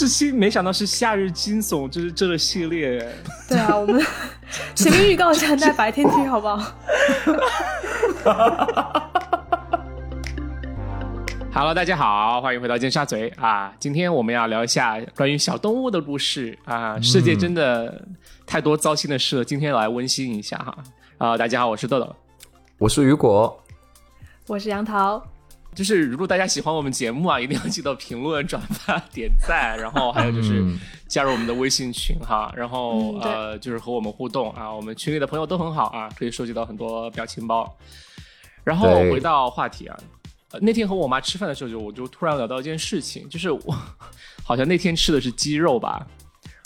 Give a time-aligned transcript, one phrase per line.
[0.00, 3.06] 这期没想到是夏日惊悚，就是这个系列。
[3.46, 4.02] 对啊，我们
[4.74, 6.72] 前面预告一下，在白天听好不好？
[11.52, 13.74] Hello，大家好，欢迎回到尖沙咀啊！
[13.78, 16.98] 今天我们要聊一下关于小动物的故事啊。
[17.02, 18.02] 世界真的
[18.46, 20.74] 太多糟心的事了，今天来温馨一下哈。
[21.18, 22.16] 啊，大家好，我是豆豆，
[22.78, 23.62] 我是雨果，
[24.46, 25.22] 我是杨桃。
[25.74, 30.64] 就是如果大家喜欢我们节目啊，一定要记得评论、转发、点赞，然后还有就是
[31.06, 34.70] 加入我们的微信群哈，然后呃就是和我们互动啊。
[34.72, 37.76] 我们群里的朋友都很好啊，可以收集到很多表情包。
[38.64, 39.96] 然后回到话题啊，
[40.60, 43.76] 那天和我妈吃饭的时候，就我就突然聊到一件事情，就是我
[44.44, 46.06] 好像那天吃的是鸡肉吧，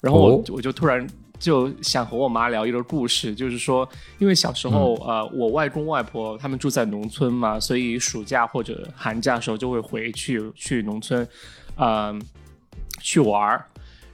[0.02, 1.06] 然后我我就突然。
[1.45, 3.87] 就想和我妈聊一个故事，就是说，
[4.19, 11.29] 因为小时候，呃，我外公外婆他们住在农村嘛，所以暑假或者寒假的时候就会回去去农村，
[11.77, 12.19] 嗯，
[13.03, 13.62] 去玩儿。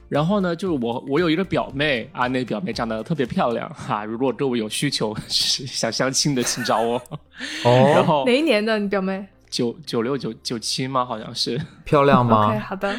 [0.09, 4.03] 然后呢，就是我我有一个表妹啊，那个表妹长得特别漂亮哈。
[4.03, 7.01] 如果各位有需求想相亲的，请找我。
[7.63, 7.93] 哦。
[7.95, 9.25] 然后哪一年的你表妹？
[9.49, 11.05] 九九六九九七吗？
[11.05, 11.57] 好像是。
[11.85, 12.93] 漂亮吗？OK，好的。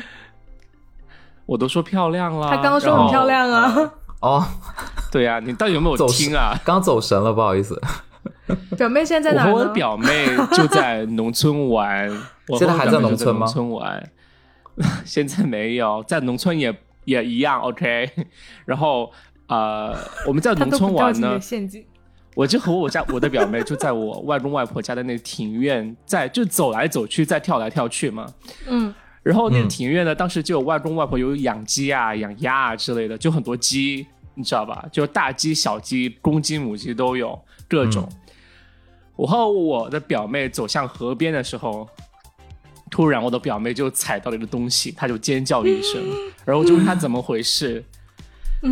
[1.44, 2.48] 我都说漂亮了。
[2.48, 3.92] 她刚刚说很漂亮啊。
[4.22, 4.42] 哦，
[5.10, 6.58] 对呀，你到底有没有听啊？
[6.64, 7.80] 刚走神了，不好意思。
[8.76, 9.64] 表妹现在在哪我和？
[9.64, 12.08] 我表妹就在农村玩。
[12.58, 13.46] 现在还在农村吗？
[13.46, 14.10] 农村玩，
[15.04, 17.60] 现在没有，在农村也也一样。
[17.60, 18.08] OK，
[18.64, 19.10] 然后
[19.48, 21.40] 呃，我们在农村玩呢。
[21.40, 21.84] 陷阱。
[22.34, 28.26] 我就和我家我的表妹就在我外公外婆家的那庭院，在就走来走去，在跳来跳去嘛。
[28.68, 28.94] 嗯。
[29.22, 34.84] 然后那个庭院呢，当时就有外公外婆有养鸡啊、养鸭啊之类的，就很多鸡，你知道吧？
[34.90, 38.08] 就大鸡、小鸡、公鸡、母鸡都有各种。
[39.14, 41.88] 我和我的表妹走向河边的时候，
[42.90, 46.02] 突然我的表妹就踩到了一个东西，她就尖叫一声，
[46.44, 47.84] 然后就问她怎么回事，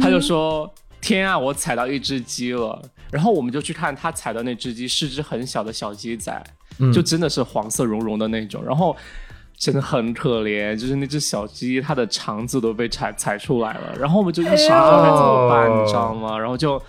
[0.00, 0.68] 她就说
[1.00, 6.42] ：“天啊，我踩到一只鸡了。”然后我们就去看她踩的那只鸡是只很小的小鸡仔，
[6.92, 8.96] 就真的是黄色茸茸的那种，然后。
[9.60, 16.38] 真的很可怜，就是那只小鸡，它的肠子都被踩踩出来了，然后我们就一时不知道该怎么办，你知道吗？
[16.38, 16.82] 然后就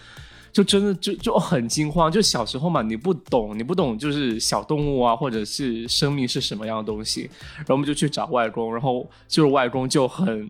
[0.53, 10.47] 就真的就就很惊慌，就小时候嘛，你不懂，你不懂就是小动物啊，或者是生命是什么样的东西，然后我们就去找外公，然后就是外公就很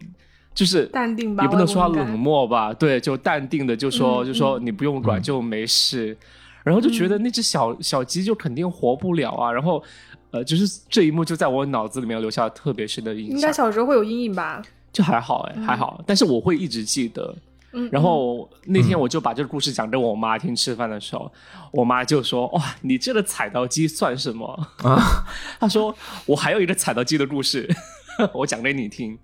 [0.53, 6.15] 就是淡定吧，也不能说他冷漠吧，对，就淡定的就说就说你不用管就没事，
[6.63, 9.83] 然后就觉得那只小小鸡就肯定活不了啊，然后。
[10.31, 13.35] 呃，就是这一幕就在我脑子里面留下了特别深的印象。
[13.35, 14.61] 应该小时候会有阴影吧？
[14.91, 16.01] 就还好哎，还好。
[16.05, 17.35] 但是我会一直记得。
[17.73, 17.89] 嗯。
[17.91, 21.31] 然后那天我就把这个故事讲给我妈听，吃饭的时候，
[21.71, 24.47] 我妈就说：“哇，你这个踩到鸡算什么？”
[24.83, 25.25] 啊。
[25.59, 27.69] 她说：“我还有一个踩到鸡的故事，
[28.33, 29.17] 我讲给你听。”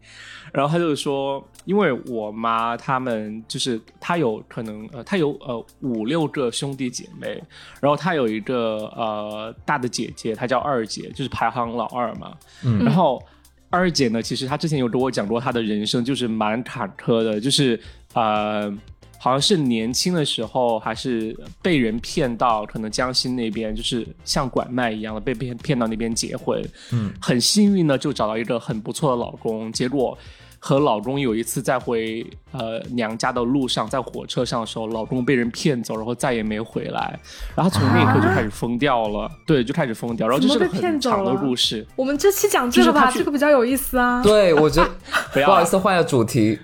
[0.53, 7.41] 然后他就说，因为我妈他们就是他有可能呃，他有呃五六个兄弟姐妹，
[7.79, 12.35] 然后他有一个呃大的姐姐，她叫二姐，就是排行老二嘛。
[12.63, 12.83] 嗯。
[12.83, 13.21] 然后
[13.69, 17.79] 二姐呢，其实她之前有跟我讲过，她的人生就是蛮坎坷的，就是
[18.13, 18.73] 呃。
[19.19, 26.63] 好像是年轻的时候，还是被人骗到，可能江西那边就是像拐卖一样的被骗骗到那边结婚。
[26.91, 29.71] 嗯，很幸运呢，就找到一个很不错的老公。
[29.71, 30.17] 结果
[30.59, 37.19] 和老公有一次在回呃娘家的路上，在火车上的时候，老公被人骗走，然后再也没回来。
[37.55, 40.27] 然后从那一刻就开始疯掉了， 对，就开始疯掉。
[40.27, 41.85] 然后就是个很长的故事。
[41.95, 44.21] 我们这期讲这个吧，这个比较有意思啊。
[44.25, 44.89] 对，我觉得
[45.33, 46.59] 不好意思，换个主题。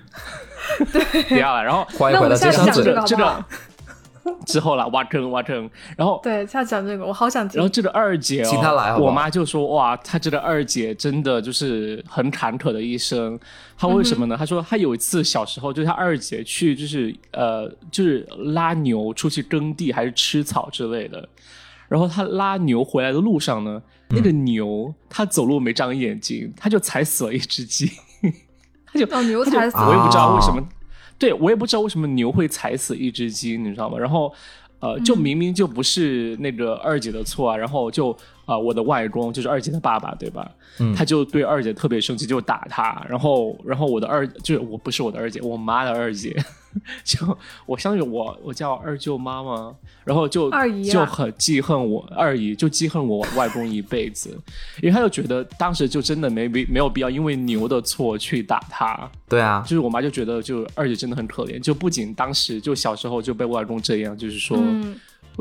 [0.92, 1.64] 对，不要了。
[1.64, 3.46] 然后欢迎回到接上这个这个
[4.46, 5.70] 之后了，挖坑挖坑。
[5.98, 7.58] 然后对，下讲这个，我好想听。
[7.58, 8.96] 然后这个二姐，请她来。
[8.96, 13.38] 我妈就说：“哇，她这个二姐真的就是很坎坷的一生。
[13.78, 14.38] 她为什么呢？
[14.38, 21.28] 她说她有一次小时候，就是她二姐去，就是呃，就是拉牛出去耕地还是吃草之类的。
[21.90, 27.92] 然后她拉牛回来的路上呢，那个牛它走路没长眼睛，它就踩死了一只鸡。”
[28.94, 30.62] 他就牛踩死，我也不知道为什么，
[31.18, 33.98] 对我也不知道为什么牛会踩死一只鸡，你知道吗？
[33.98, 34.34] 然后，
[34.80, 40.50] 呃，就明明就不是那个二姐的错啊，然后就啊，我的外公就是二姐的爸爸，对吧？
[40.96, 43.06] 他就对二姐特别生气，就打她。
[43.08, 46.36] 然后，然后我的二就是我不是我的二姐，我妈的二姐。
[47.06, 47.38] 就
[47.68, 54.36] 我相信我，我叫二舅妈嘛，然后就二姨就很记恨我二姨，就记恨我外公一辈子，
[54.82, 59.08] 因为他就觉得当时就真的没必没有必要因为牛的错去打他。
[59.30, 64.58] 对啊，就是我妈就觉得就二姐真的很可怜，就不仅当时就小时候就被外公这样，就是说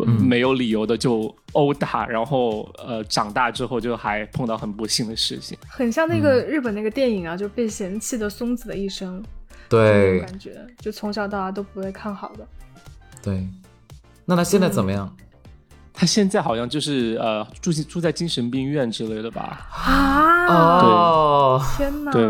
[0.04, 9.22] 没有理由的就殴打，然后呃长大之后就还碰到很不幸的事情，很像那个日本那个电影啊，就被嫌弃的松子的一生，
[9.68, 12.46] 对，感觉就从小到大都不会看好的。
[13.22, 13.46] 对，
[14.24, 15.14] 那他现在怎么样？
[15.92, 19.68] 他现在好像就是呃住住在精神病院之类的吧？
[19.70, 22.10] 啊，哦天哪！
[22.12, 22.24] 对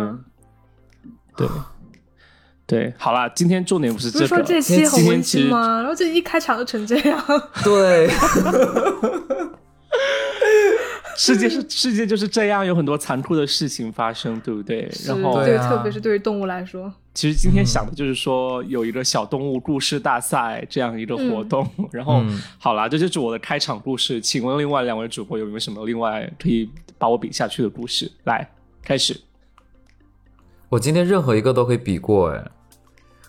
[1.36, 1.48] 对。
[2.72, 4.26] 对，好啦，今天重点不是这个。
[4.26, 5.76] 不是说这期很温馨吗？
[5.76, 7.22] 然后这一开场就成这样。
[7.62, 8.08] 对，
[11.14, 14.90] 世界是世界就是这样，有很多残酷的事情发生，对不对？
[15.06, 16.90] 然后对，特别是对于动物来说。
[17.12, 21.68] 其实今天想的就是说，有一个小动物故事大赛这样一个活动。
[21.92, 22.24] 然后，
[22.58, 24.18] 好啦，这就是我的开场故事。
[24.18, 28.10] 请问另外两位主播有没有什么另外可以把我比下去的故事？
[28.24, 28.48] 来，
[28.82, 29.20] 开始。
[30.70, 32.42] 我今天任何一个都可以比过，哎，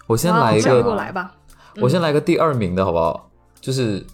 [0.07, 1.33] 我先来一个，过来吧。
[1.81, 3.29] 我先来个第二名的好不好？
[3.59, 4.05] 就是，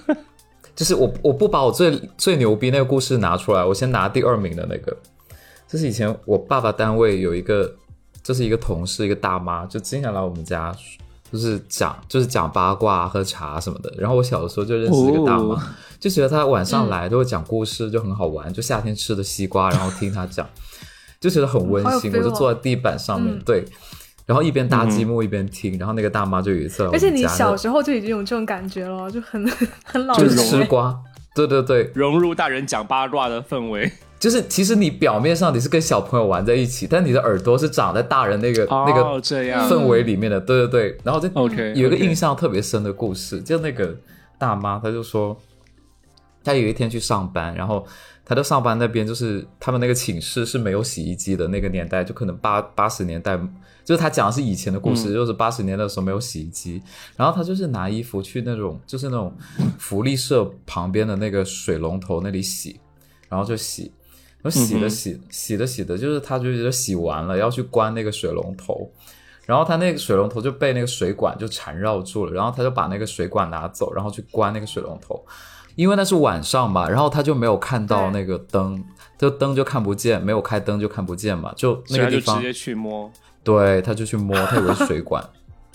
[0.76, 4.96] 就是我我不把我最最牛逼那个故事拿出来，我先拿第二名的那个。
[5.68, 7.72] 这是以前我爸爸单位有一个，
[8.22, 10.74] 就是一个同事，一个大妈，就经常来我们家，
[11.32, 13.94] 就是讲就是讲八卦、喝茶什么的。
[13.96, 15.62] 然后我小的时候就认识这个大妈，
[16.00, 18.52] 就觉得她晚上来都会讲故事，就很好玩。
[18.52, 20.46] 就夏天吃的西瓜，然后听她讲。
[21.20, 23.62] 就觉得很温馨，我就坐在地板上面，对，
[24.30, 29.44] 然后一边搭积木一边听，然后那个大妈就有一次，而且你小时候就已经有这种感觉了，就很
[29.82, 30.96] 很老，就是吃瓜，
[31.34, 33.90] 对对对，融入大人讲八卦的氛围，
[34.20, 39.68] 就是其实你表面上你是跟小朋友玩在一起，但你的耳朵是长在大人那个那个这样。
[39.68, 43.96] 氛围里面的，对对对，然后就 OK 有一个印象特别深的故事，就那个
[44.38, 45.36] 大妈，她就说，
[46.44, 47.86] 她有一天去上班，然后。
[48.22, 53.36] 他在上班那边就是他们那个寝室是没有洗衣机的那个年代，就可能八八十年代，
[53.84, 56.80] 就是他讲的是以前的故事，就是八十年代的时候没有洗衣机，
[57.16, 59.36] 然后他就是拿衣服去那种就是那种
[59.80, 62.78] 福利社旁边的那个水龙头那里洗，
[63.28, 63.92] 然后就洗，
[64.40, 68.88] 然后洗的洗洗的洗的，就是他就觉得洗完了要去关那个水龙头，
[69.44, 75.20] 然后他那个水龙头就被那个水管就缠绕住了，然后他就把那个水管拿走，然后去关那个水龙头。
[75.76, 78.82] 因为那是晚上嘛，然后他就没有看到那个灯，
[79.18, 83.10] 就灯就看不见，没有开灯就看不见嘛，就那个地方直接去摸，
[83.42, 85.24] 对，他就去摸， 他以为水管，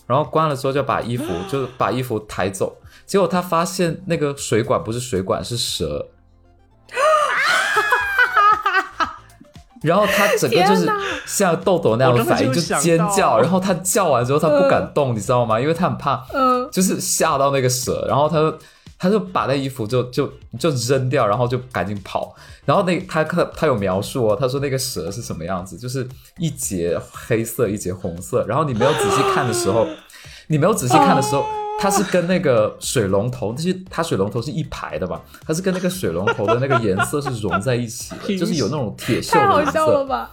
[0.05, 2.75] 然后关了之后就把衣服 就把衣服抬走，
[3.05, 6.07] 结果他发现那个水管不是水管是蛇，
[9.81, 10.87] 然后他整个就是
[11.25, 15.59] 像豆豆那样的反应，就尖叫，然后他叫完之后他不敢动，你知道吗？
[15.59, 18.53] 因为他很怕，嗯，就是吓到那个蛇，然后他。
[19.05, 22.35] 他就把那衣服就就就扔掉，然后就赶紧跑。
[22.65, 26.07] 然后那他他他有描述哦，他说那个蛇是什么样子，就是
[26.39, 28.43] 一节黑色，一节红色。
[28.47, 29.85] 然后你没有仔细看的时候，
[30.49, 31.45] 你没有仔细看的时候，
[31.79, 35.21] 它是跟那个水龙头，那些它水龙头是一排的吧？
[35.45, 39.37] 它是跟那个水龙头的那个颜色是融在一起的， 就是有那种铁锈的颜色。
[39.39, 40.31] 太好笑了吧！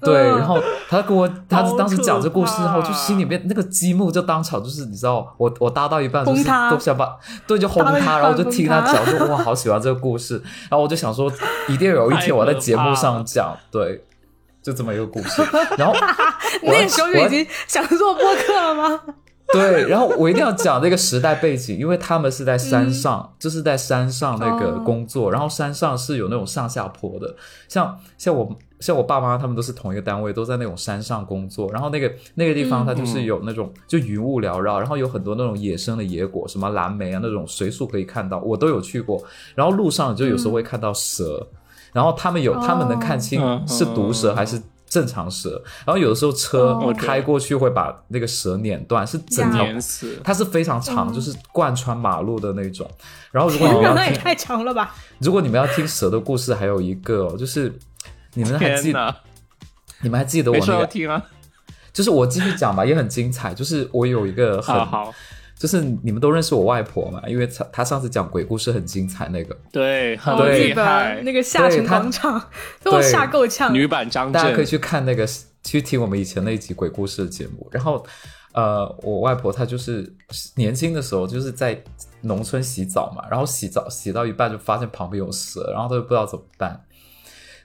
[0.00, 7.16] 对，然后他跟我，他当时讲这故事后，就心里面那个积木就当场就是你知道，我我搭到一半就是都想把
[7.48, 10.40] 对就轰他，然后就听他讲说哇好喜欢这个故事，
[10.70, 11.32] 然后我就想说
[11.68, 14.04] 一定有一天我在节目上讲，对，
[14.62, 15.42] 就这么一个故事。
[15.76, 15.92] 然后
[16.62, 19.00] 那时候就已经想做播客了吗？
[19.52, 27.34] 对，然后我一定要讲那个时代背景，因为他们是在山上，就是在山上那个工作，然后山上是有那种上下坡的，
[27.68, 28.56] 像像我。
[28.80, 31.68] 像我爸妈他们都是同一个单位，都在那种山上工作。
[31.72, 39.20] 然后那个那个地方，它就是有那种就云雾缭绕，然后有很多那种野生的野果，什么蓝莓啊那种随处可以看到，我都有去过。
[39.56, 41.44] 然后路上就有时候会看到蛇，
[41.92, 45.60] 然后他们有他们能看清是毒蛇还是正常蛇。
[45.84, 49.66] 然后有的时候车开过去会把那个蛇碾断，是整条，
[50.22, 52.88] 它是非常长，就是贯穿马路的那种。
[53.32, 54.94] 然后如果你们要听，太长了吧？
[55.18, 57.76] 如果你们要听蛇的故事，还有一个就是。
[58.34, 59.14] 你们还记得？
[60.00, 60.86] 你们还记得我那个？
[60.86, 61.24] 听啊，
[61.92, 63.52] 就是我继续讲吧，也很精彩。
[63.52, 65.12] 就是我有一个很好，
[65.58, 71.20] 就是你们都认识我外婆嘛，因为她她上次讲鬼故事很精彩，那个对，很厉害。
[71.24, 72.40] 那个下沉广场，
[72.82, 73.74] 都吓够呛。
[73.74, 75.26] 女版张大家可以去看那个，
[75.64, 77.68] 去听我们以前那一集鬼故事的节目。
[77.72, 78.06] 然后，
[78.52, 80.14] 呃，我外婆她就是
[80.54, 81.82] 年轻的时候就是在
[82.20, 86.80] 农村洗澡嘛，然后洗澡洗到一半就发现旁边有蛇，然后她就不知道怎么办。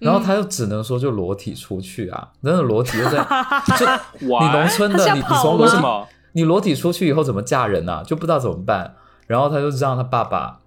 [0.04, 3.18] 然后他又只能说就裸体出去啊，真的裸体又在
[3.78, 3.86] 就
[4.20, 5.78] 你农村的你你从裸体
[6.34, 8.04] 你裸体出去以后怎么嫁人呢？
[8.06, 8.96] 就不知道怎么办。
[9.28, 10.60] 然后他就让他爸爸，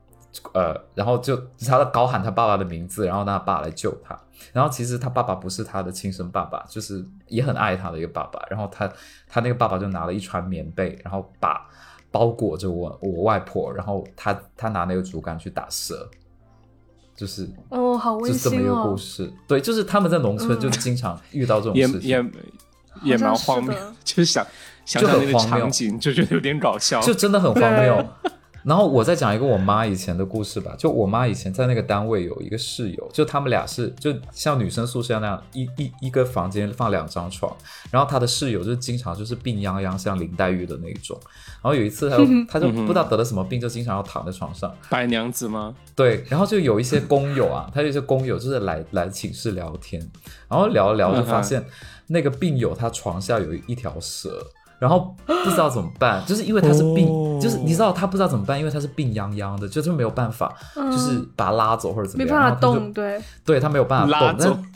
[0.55, 4.19] 呃，然后就他高喊他爸爸的名字，然后让他爸来救他。
[4.53, 8.41] 然后其实他爸爸不是他的亲生爸爸，就是也很爱他的一个爸爸。
[8.49, 8.91] 然后他
[9.29, 11.69] 他那个爸爸就拿了一船棉被，然后把。
[12.13, 16.09] 包裹着我我外婆，然后他他拿那个竹竿去打蛇，
[17.17, 19.33] 就是哦，好温馨就这么一个故哦，事。
[19.49, 22.25] 对，就是他们在农村就经常遇到这种事情，也
[23.03, 24.47] 也蛮好像是荒谬的，就是想
[24.85, 27.01] 想那个很荒谬场景，就觉得有点搞笑。
[27.01, 28.33] 就真的很荒谬对。
[28.67, 37.57] 然后我再讲一个我妈以前的故事吧，就我妈以前在那个单位有一个室友，就他们俩是就像女生宿舍那样，一一一个房间放两张床，
[37.93, 41.17] 然后她的室友就是经常就是病殃殃，像林黛玉的那一种。
[41.63, 44.75] 然后有一次她就 她就不知道得了什么病，就经常要躺在床上。
[44.91, 45.73] 白娘子吗？
[45.95, 50.01] 对，然后就有一些工友啊，她有一些工友就是来来寝室聊天，
[50.49, 51.65] 然后聊着聊就发现
[52.09, 54.45] 那个病友他床下有一条蛇，
[54.79, 57.39] 然后不知道怎么办， 就是因为他是病，哦。
[57.41, 64.51] 就是你知道他不知道怎么办，因为他是病殃殃的，就是没有办法，就是把他拉走或者怎么样，没办法动，对，对他没有办法动，拉走。
[64.55, 64.73] 但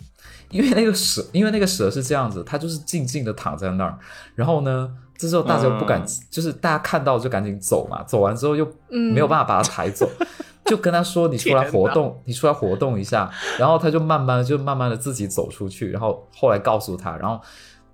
[0.50, 3.96] 因为那个蛇， 因为那个蛇是这样子，它就是静静的躺在那儿，
[4.34, 6.06] 然后呢，这时候大家又不敢，嗯。
[6.30, 9.12] 就是大家看到就赶紧走嘛，走完之后又嗯。
[9.14, 10.08] 没有办法把它抬走，
[10.66, 17.40] 就跟他说你出来活动，你出来活动一下，然后他就慢慢就慢慢的自己走出去，然后后来告诉他，然后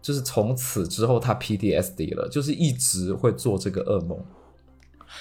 [0.06, 4.16] 就是从此之后他 PTSD 了，就是一直会做这个噩梦，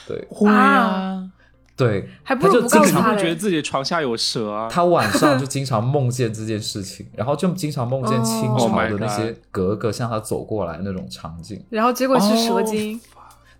[0.08, 0.24] 对。
[0.30, 1.27] 会啊，
[1.75, 3.36] 对，还不如他就经常不告诉他会觉得。
[3.36, 4.68] 自己床下有蛇啊？
[4.70, 8.60] 他晚上就经常梦见这件事情，然后就经常梦见清哦。
[8.60, 11.60] 朝 Oh 的那些格格向他走过来那种场景。
[11.72, 13.01] 然后结果是蛇哦精，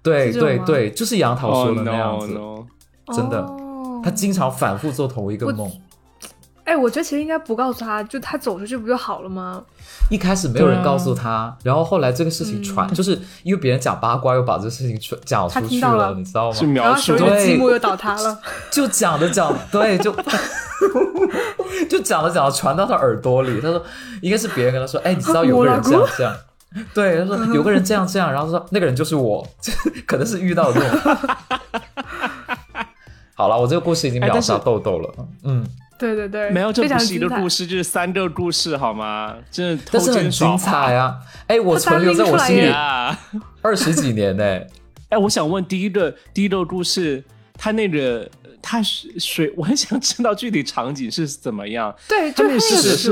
[0.04, 2.68] 对对对，就是杨桃哦说的那样子，no，
[3.16, 4.00] 真的哦。
[4.04, 5.72] 他经常反复做同一个我梦。
[6.66, 9.64] 哎，我觉得其实应该不告诉他，就他走出去不就好了吗？
[10.10, 18.40] 一开始没有人告诉他，然后后来这个事情传，就是因为别人讲八卦，又把这事情传讲出去了你知道吗描述后手里的对积木又倒塌了。
[18.72, 20.12] 就讲着讲，对，就
[21.90, 23.62] 就讲着讲着传到他耳朵里。
[23.62, 23.84] 他说，
[24.22, 26.36] 应该是别人跟他说，哎，你知道有个人这样 这样。
[26.94, 29.48] 对，他说有个人这样这样，然后说那个人就是我，
[30.06, 30.90] 可能是遇到这种。
[33.34, 35.66] 好了，我这个故事已经秒杀豆豆了，嗯，
[35.98, 39.36] 对对对，没有，这不是一个故事，这是三个故事，好吗？
[39.50, 41.18] 真的但是很精彩啊！
[41.48, 43.20] 哎，我存留在我心里单拎出来呀！
[43.62, 44.44] 二十几年呢、
[45.10, 47.24] 哎，我想问第一个第一个故事，
[47.58, 48.30] 它那个
[48.62, 51.96] 它是水， 我很想知道具体场景是怎么样。
[52.08, 53.12] 对，它那个就是是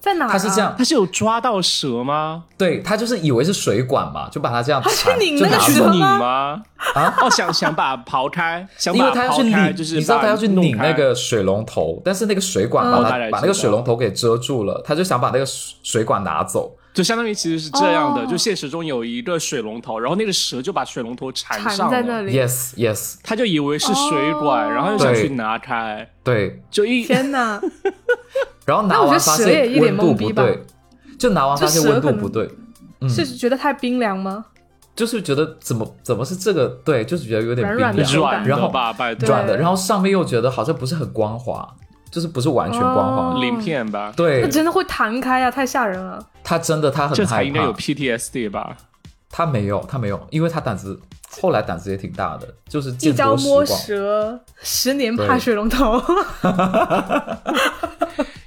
[0.00, 0.32] 在哪啊？
[0.32, 2.44] 他是这样他是有抓到蛇吗？
[2.56, 6.62] 对他就是以为是水管嘛，就把它这样他去缠，拧吗去拧吗？
[6.94, 16.76] 啊，哦，想想把它刨开，想把它刨开，就是你知道把他要去拧那个水龙头，但是那个水管嗯把它、把那个水龙头给遮住了，他就想把那个水水管拿走。
[16.92, 22.36] 就相当于其实是这样的，哦就现实中有一个水龙头，然后那个蛇就把水龙头缠缠上了，在那里。
[22.36, 27.60] Yes, yes，他就以为是水管，哦然后又想去拿开，对，就一天哪！
[28.66, 30.62] 然后拿那我觉得完发蛇也一脸现温度懵逼吧不对，
[31.18, 32.48] 就拿完发现温度不对，
[33.00, 34.44] 嗯，是觉得太冰凉吗？
[34.96, 41.66] 就是觉得怎么怎么是这个对，就是觉得有点冰软软的凉软然后的吧，拜托，软的，对然后上面又觉得好像不是很光滑，
[42.10, 43.34] 就是不是完全光滑。
[43.34, 46.22] 哦鳞片吧，对那，真的会弹开啊，太吓人了。
[46.44, 48.76] 他真的他很这才应该有，PTSD 吧？
[49.30, 51.00] 他没有他没有，因为他胆子
[51.30, 53.64] 后来胆子也挺大的，就是一见朝摸。
[53.64, 56.02] 蛇，十年怕水龙头。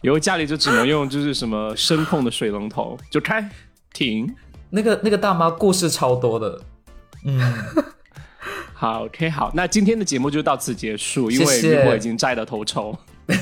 [0.03, 3.49] 以后家里就只能用就是什么声控的水龙头，就开
[3.93, 4.31] 停。
[4.69, 6.61] 那个那个大妈故事超多的，
[7.25, 7.39] 嗯，
[8.73, 12.93] 好，OK，好，那今天的节目就到此结束，因为谢谢雨果已经摘得头筹。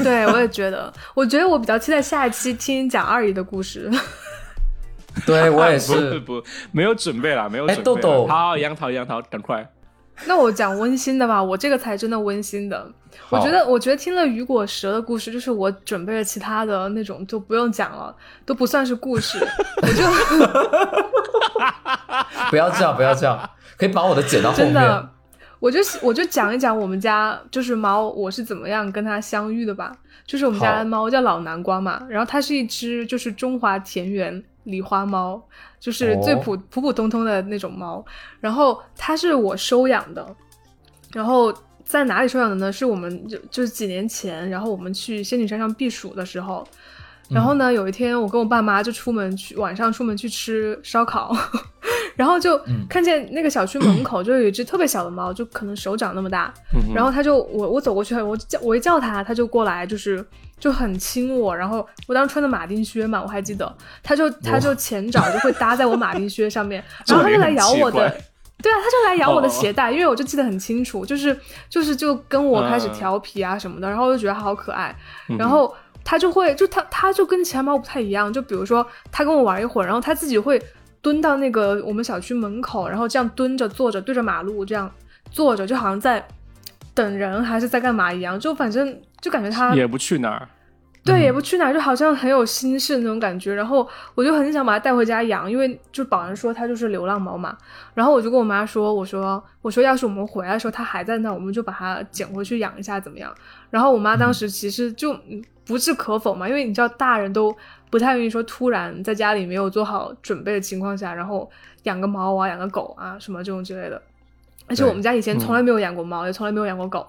[0.04, 3.90] 对，我也觉得，我觉得我比较期待下一期听讲二姨的故事。
[5.26, 6.20] 对我也 不是。
[6.20, 8.02] 不，没有准备啦，没有哎准备啦。
[8.02, 9.68] 豆豆好，杨桃，杨桃，赶快。
[10.26, 12.92] 那我讲温馨的吧，我这个才真的温馨的。
[13.30, 19.38] 我觉得，我觉得听了雨果蛇的故事，就是我准备了其他的那种就不用讲了，都不算是故事。
[19.82, 20.04] 我就
[22.50, 24.74] 不要这样，不要这样，可以把我的剪到后面。
[24.74, 25.10] 真的，
[25.60, 29.92] 我就我就讲一讲我们家就是猫，我是怎么样跟它相遇的吧。
[30.26, 35.42] 就是我们家的猫叫老南瓜嘛，然后它是一只就是中华田园狸花猫，
[35.80, 38.04] 就是最哦普、普普通通的那种猫。
[38.40, 40.26] 然后它是我收养的，
[41.14, 41.54] 然后
[41.84, 42.72] 在哪里收养的呢？
[42.72, 46.68] 是我们就就是几年前，然后我们去仙女山上避暑的时候。
[47.30, 51.34] 然后呢，有一天我跟我爸妈就出门去，晚上出门去吃烧烤，
[52.18, 60.26] 然后就看见那个小区门口就有一只特别小的猫，就可能手掌那么大，嗯然后它就我我走过去，我叫我一叫它，它就过来，就是
[60.62, 68.16] 就很亲我，然后我当时穿的马丁靴嘛，我还记得，它就它就前爪就会搭在我马丁靴上面， 然后它就来咬我的。
[68.64, 71.36] 对啊，它就来咬我的哦鞋带，因为我就记得很清楚，就是
[71.68, 74.96] 就是就跟我开始嗯调皮啊什么的，然后我就觉得它好可爱，
[75.30, 75.38] 嗯。
[75.40, 80.62] 然后它就会就它它就跟其他猫不太一样，就比如说它跟我玩一会儿，然后它自己会
[81.02, 84.92] 蹲到那个我们小区门口，然后这样蹲着坐着对着马路这样
[85.32, 86.24] 坐着，就好像在
[87.02, 90.48] 等人还是在干嘛一样，就反正就感觉他也不去哪儿。
[91.04, 93.56] 对，也不去哪儿，就好像很有心事那种感觉。
[93.56, 97.58] 然后我就很想把它带回家养，因为就保安说它就是流浪猫嘛。
[97.96, 103.34] 然后我就跟我妈说：“我说，我说，要是我们回来的时候它还在那，我们就把它捡回去养一下，怎么样？”
[103.72, 105.20] 然后我妈当时其实就
[105.66, 107.52] 不置可否嘛，因为你知道大人都
[107.90, 111.50] 不太愿意说突然在家里没有做好准备的情况下，然后
[111.84, 114.00] 养个猫啊、养个狗啊什么这种之类的。
[114.72, 117.06] 而且我们家以前从来没有养过猫，也从来没有养过狗。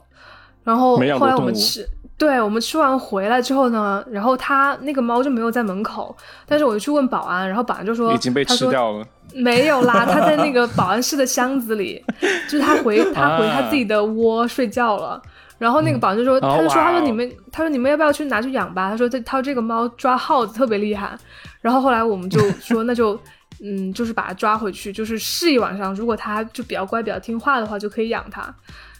[0.64, 1.88] 然后后来我们吃。
[2.18, 6.14] 对我们吃完回来之后呢，然后他那个猫就没有在门口，
[6.46, 9.04] 但是我就去问保安，然后保安就说已经被吃掉了，
[9.34, 12.04] 没有啦， 他在那个保安室的箱子里，
[12.48, 15.20] 就是他回 他回他自己的窝睡觉了。
[15.58, 18.90] 然后那个保安就说，他就说他说你们他说你们要不要去拿去养吧？
[18.90, 21.18] 他说这他这个猫抓耗子特别厉害。
[21.60, 23.18] 然后后来我们就说那就
[23.62, 28.52] 嗯就是把它抓回去，就是试一晚上，如果它就比较乖比较听话的话，就可以养它。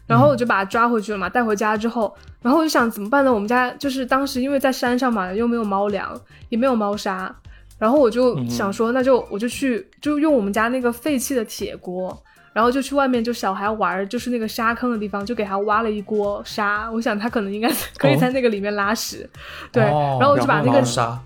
[0.07, 3.33] 然后我就把它抓回去了嘛，带回家之后，然后我就想怎么办呢？
[3.33, 7.35] 我们家就是当时因为在山上嘛，又没有猫粮，也没有猫砂，
[7.79, 12.21] 然后我就想说，那就我就去，就用我们家那个废弃的铁锅，
[12.53, 16.91] 然后就去外面就小孩玩，就是那个沙坑的地方，就给他挖了一锅沙。
[16.91, 19.29] 我想他可能应该可以在那个里面拉屎，
[19.71, 21.19] 对，然后我就把那个沙，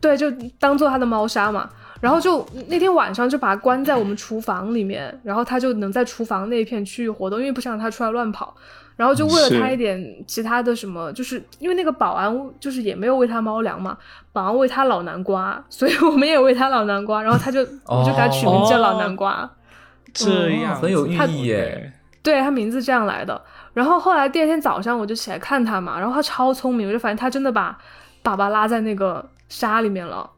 [0.00, 1.68] 对，就当做他的猫砂嘛。
[2.00, 8.54] 然后就那天晚上就把它关在我们厨房里面，然后它就能在厨房那一片区域活动，因为不想让它出来乱跑。
[8.96, 13.96] 然后就喂了它一点其他的什么，就是因为那个保安就是也没有喂它猫粮嘛，
[14.32, 17.22] 保安喂它老南瓜，所以我们也喂它老南瓜。
[17.22, 19.48] 然后它就我就给它取名叫老南瓜，
[20.12, 21.92] 这样很有寓意耶。
[22.24, 23.40] 对，它名字这样来的。
[23.72, 27.78] 然后后来第二天早上我就起来看它嘛，然后它超聪明，我就发现它真的把
[28.24, 30.28] 粑粑拉在那个沙里面了。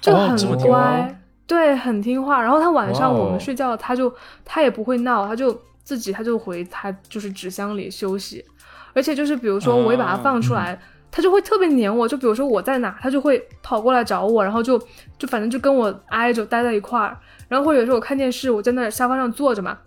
[0.00, 2.40] 就很乖，对，很听话。
[2.40, 4.12] 然后他晚上我们睡觉，他就
[4.44, 8.44] 他也不会闹，他就自己他就回他就是纸箱里休息。
[8.92, 10.78] 而且就是比如说我一把它放出来，
[11.10, 12.08] 他就会特别黏我。
[12.08, 14.78] 就比如说我在哪，它就会跑过来找我，然后就
[15.18, 17.16] 就反正就跟我挨着待在一块儿。
[17.48, 19.78] 然后或者说我看电视，我在那沙发上坐着嘛。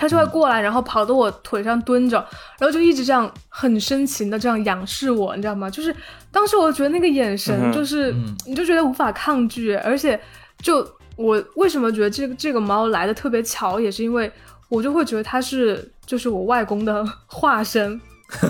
[0.00, 2.16] 他就会过来，然后跑到我腿上蹲着，
[2.58, 5.68] 然后就一直这样很深情的这样仰视我，你知道吗？
[5.68, 5.94] 就是
[6.32, 8.14] 当时我觉得那个眼神，就是
[8.46, 10.18] 你就觉得无法抗拒，而且
[10.62, 10.78] 就
[11.16, 14.32] 我为什么觉得这个这个猫来的特别巧，也是因为
[14.70, 18.00] 我就会觉得它是就是我外公的化身，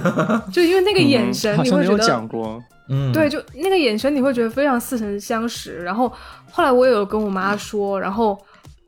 [0.53, 5.83] 就因为那个眼神，你会觉得讲过，嗯，对，就那个眼神你会觉得非常似曾相识。
[5.83, 6.13] 然后
[6.53, 8.39] 后来我也有跟我妈说，然后。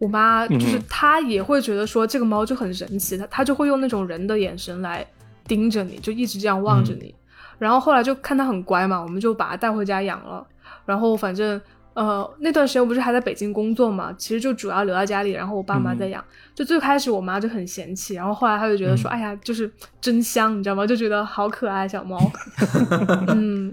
[0.03, 5.07] 我妈就是她也会觉得说这个猫就很神奇，她她就会用那种人的眼神来
[5.47, 7.15] 盯着你，就一直这样望着你。
[7.57, 10.45] 然后后来就看它很乖嘛，我们就把它带回家养了。
[10.85, 11.61] 然后反正
[11.95, 16.25] 呃那段时间我不是还在北京工作嘛，其实就主要留在家里，然后我爸妈在养。
[16.53, 20.85] 就最开始我妈就很嫌弃，然后后来她就觉得说，哎呀，就是真香，你知道吗？
[20.85, 22.19] 就觉得好可爱小猫。
[23.31, 23.73] 嗯，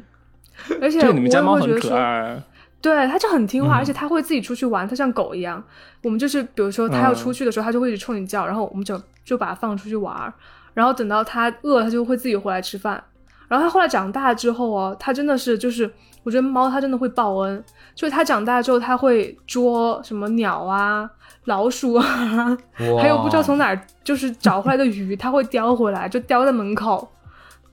[0.80, 2.40] 而且你们家猫很可爱。
[2.82, 5.62] 对，它就很听话，而且它会自己出去玩，它像狗一样。
[6.02, 10.34] 我们就是，比如说它要出去的时候，它就会一直冲你叫，然后我们就就把它放出去玩。
[10.74, 13.04] 然后等到它饿，它就会自己回来吃饭。
[13.50, 15.92] 然后它后来长大之后哦，它真的是就是，
[16.24, 17.62] 我觉得猫它真的会报恩。
[17.96, 21.10] 就是它长大之后，它会捉什么鸟啊、
[21.46, 22.58] 老鼠啊，
[23.02, 27.10] 还有不知道从哪儿就是找回来的鱼，它会叼回来，就叼在门口，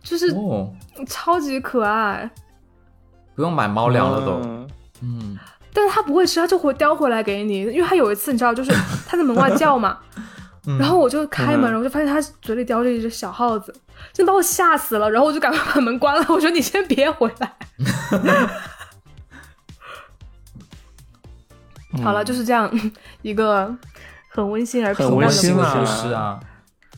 [0.03, 0.35] 就是
[1.07, 2.29] 超级可爱。
[3.37, 4.33] 不用买猫粮了都。
[4.49, 4.67] 嗯，
[5.73, 7.59] 但是他不会吃，他就会叼回来给你。
[7.61, 8.73] 因为他有一次，你知道，就是
[9.07, 9.99] 他在门外叫嘛，
[10.81, 13.75] 然后我就开门，然后就发现他嘴里叼着一只小耗子，
[14.13, 15.11] 真把我吓死了。
[15.11, 17.53] 然后我就赶快把门关了，我说你先别回来。
[22.03, 22.71] 好了，就是这样
[23.21, 23.77] 一个
[24.31, 26.41] 很温馨而很温馨的故事啊。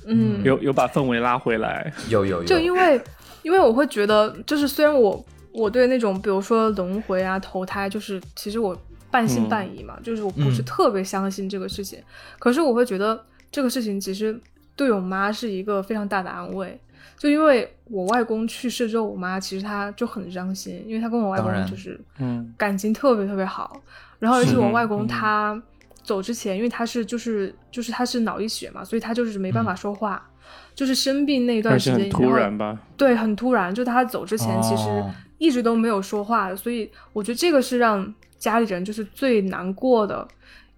[0.06, 2.44] 嗯，有有把氛围拉回来，有有有。
[2.44, 3.02] 就因为
[3.42, 5.24] 因为我会觉得，就是虽然我。
[5.52, 8.76] 我对那种，比如说轮回啊、投胎，就是其实我
[9.10, 12.02] 半信半疑嘛，就是我不是特别相信这个事情。
[12.38, 14.38] 可是我会觉得这个事情其实
[14.76, 16.78] 对我妈是一个非常大的安慰，
[17.16, 22.54] 就因为我外公去世之后，我妈其实她就很伤心，因为她跟我外公就是嗯。
[22.56, 23.80] 感情特别特别好。
[24.18, 25.60] 然后而且我外公他
[26.02, 30.27] 走之前，因为他是就是就是他是脑溢血嘛，所以他就是没办法说话，
[30.74, 35.04] 就是生病那段时间突然吧，对，很突然，就他走之前其实。
[35.40, 40.26] 一直都没有说话，所以我觉得这个是让家里人就是最难过的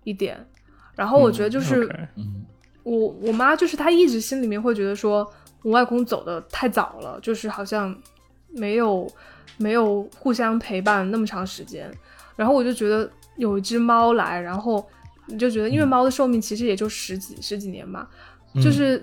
[0.05, 0.39] 一点。
[0.95, 1.89] 然后我觉得就是，
[2.83, 5.27] 我我妈就是她一直心里面会觉得说，
[5.63, 7.97] 我外公走的太早了，就是好像
[8.51, 9.11] 没有
[9.57, 11.91] 没有互相陪伴那么长时间。
[12.37, 14.87] 然后我就觉得有一只猫来，然后
[15.25, 18.07] 你就觉得，因为猫的寿命其实也就十几十几年嘛，
[18.63, 19.03] 就是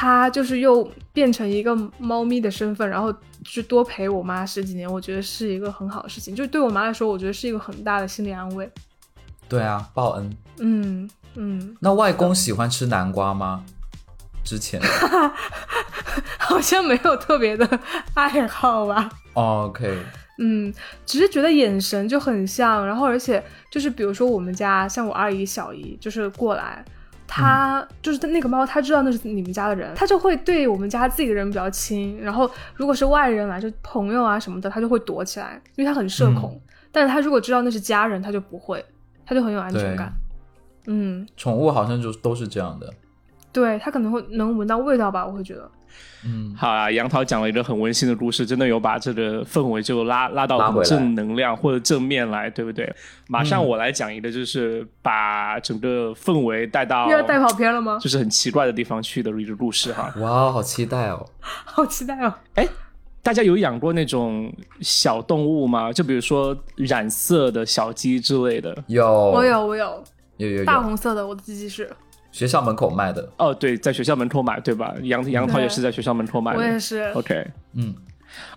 [0.00, 3.12] 它就是又变成一个猫咪的身份，然后
[3.44, 6.36] 去多陪我妈十几年，我觉得是一个很好的事情。
[6.36, 8.70] 就对我妈来说，我觉得是一个很大的心理安慰。
[9.48, 10.30] 对啊，报恩。
[10.60, 11.76] 嗯嗯。
[11.80, 13.64] 那外公喜欢吃南瓜吗？
[14.44, 14.80] 之前
[16.38, 17.68] 好像没有特别的
[18.14, 19.10] 爱好吧。
[19.32, 19.98] OK。
[20.38, 20.72] 嗯，
[21.04, 26.84] 只是觉得眼神就很像，然后而且就是比如说我们家像我二姨、小姨就是过来，
[27.28, 32.18] 他就是那个猫，他知道那是你们家的人，他就会对我们家自己的人比较亲。
[32.20, 36.58] 然后如果是外人来，就朋友啊什么的，他就会躲起来，因为他很社恐。
[36.90, 38.82] 但是他如果知道那是家人，他就不会，
[39.26, 40.10] 他就很有安全感。
[40.86, 42.90] 嗯，宠物好像就都是这样的。
[43.52, 45.70] 对它可能会能闻到味道吧，我会觉得。
[46.24, 52.92] 嗯，好啊，杨桃讲了一个很温馨的故事，真的有把这个氛围就拉拉到正能量或者正面来，对不对？
[53.28, 57.98] 马上我来讲一个，就是把整个氛围带到又要带跑偏了吗？
[58.00, 60.12] 就是很奇怪的地方去的一个故事哈。
[60.18, 62.34] 哇，好期待哦， 好期待哦！
[62.54, 62.66] 哎，
[63.22, 65.92] 大家有养过那种小动物吗？
[65.92, 68.76] 就比如说染色的小鸡之类的？
[68.88, 70.04] 有，我有，我有，
[70.38, 71.88] 有有大红色的，我的鸡鸡是。
[72.38, 74.94] 学校门口卖的哦，对，在学校门口买，对吧？
[75.02, 77.10] 杨杨桃也是在学校门口买的，我也是。
[77.14, 77.92] OK，嗯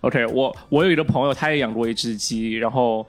[0.01, 3.03] ，OK，我我有一个朋友，他也养过一只鸡，然后，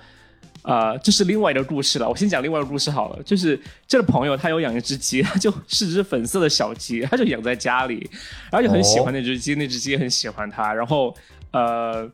[0.62, 2.08] 呃，这是另外一个故事了。
[2.08, 8.08] 我先讲另外一个故事好了，就是这个朋友他有养一只鸡，他就是只粉色的小鸡，他就养在家里，
[8.50, 11.14] 然后就很喜欢那只鸡，那只鸡也很喜欢他，然后
[11.50, 12.11] 呃，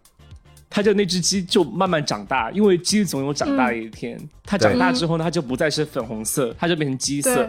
[0.68, 7.48] 他就那只鸡就慢慢长大，因为鸡总有长大的一天，它长大之后呢，它就不再是粉红色，它就变成鸡色。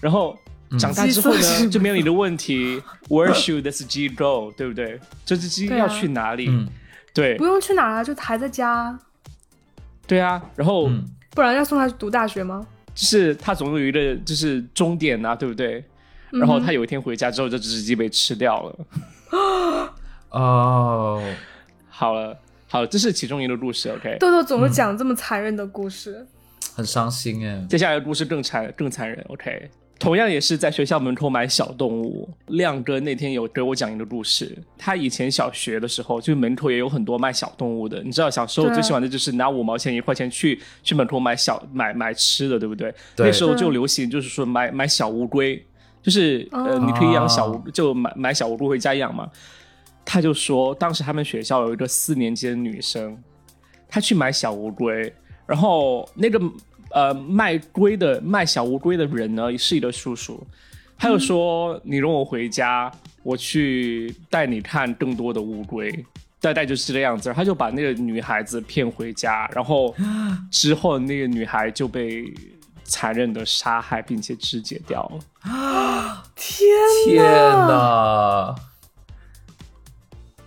[0.00, 0.38] 然后
[0.78, 4.52] 长大之后呢，就面临的问题，Where should this 鸡 go？
[4.56, 5.00] 对不对？
[5.24, 6.50] 这只鸡要去哪里？
[7.14, 8.98] 对，不用去哪啊，就还在家。
[10.06, 10.90] 对啊，然后
[11.30, 12.66] 不然要送他去读大学吗？
[12.94, 15.84] 就是他总有一个就是终点啊，对不对？
[16.30, 18.86] 然后他有一天回家之后，这只鸡被吃掉了。
[20.30, 21.22] 哦，
[21.88, 22.36] 好了，
[22.68, 23.88] 好了，这是其中一个故事。
[23.90, 26.26] OK，豆豆总是讲这么残忍的故事，
[26.74, 27.64] 很伤心哎。
[27.68, 29.24] 接下来的故事更残更残忍。
[29.28, 29.70] OK。
[29.98, 32.28] 同样也是在学校门口买小动物。
[32.48, 38.02] 亮哥那天有给我讲一个故事，他以前小学的时候，就门口也有很多卖小动物的。
[38.02, 42.94] 你知道，小时候最喜欢的就是拿五毛钱、一块钱去去门口买小买买吃的，对不对？
[43.16, 45.64] 那时候就流行，就是说买买小乌龟，
[46.02, 49.30] 就是呃，你可以养小乌，就买买小乌龟回家养嘛。
[50.04, 53.16] 他就说，当时他们学校有一个四年级的女生，
[53.88, 55.12] 她去买小乌龟，
[55.46, 56.38] 然后那个。
[56.96, 60.42] 呃，卖龟的卖小乌龟的人呢，是一个叔叔，
[60.96, 62.90] 他就说：“你容我回家，
[63.22, 65.92] 我去带你看更多的乌龟。”
[66.40, 67.30] 大概就是这个样子。
[67.34, 69.94] 他就把那个女孩子骗回家，然后
[70.50, 72.32] 之后那个女孩就被
[72.84, 75.18] 残忍的杀害，并且肢解掉了。
[75.52, 76.24] 啊！
[76.34, 76.66] 天
[77.04, 78.54] 天哪！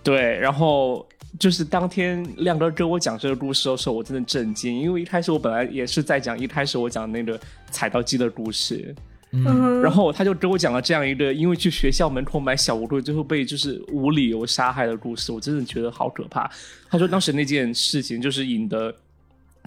[0.02, 1.06] 对，然后。
[1.38, 7.38] 就是当天亮哥跟我讲这个故事的时候，我真的震惊，因为一开始我本来也是在讲一开始我讲那个
[7.70, 8.94] 踩到鸡的故事，
[9.30, 16.50] 嗯，然后他就跟我讲了这样一个因为去学校门口买小乌龟，最后被就是无理由杀害的故事，我真的觉得好可怕。
[16.88, 18.92] 他说当时那件事情就是引得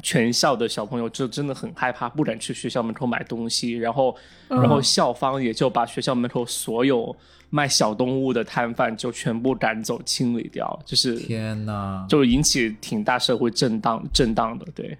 [0.02, 4.16] 全校的小朋友就真的很害怕，不敢去学校门口买东西，然后
[4.50, 7.16] 然后校方也就把学校门口所有。
[7.56, 14.66] 卖小动物的摊贩就全部赶走清理掉，就是天呐，就引起挺大社会震荡震荡的。
[14.74, 14.98] 对，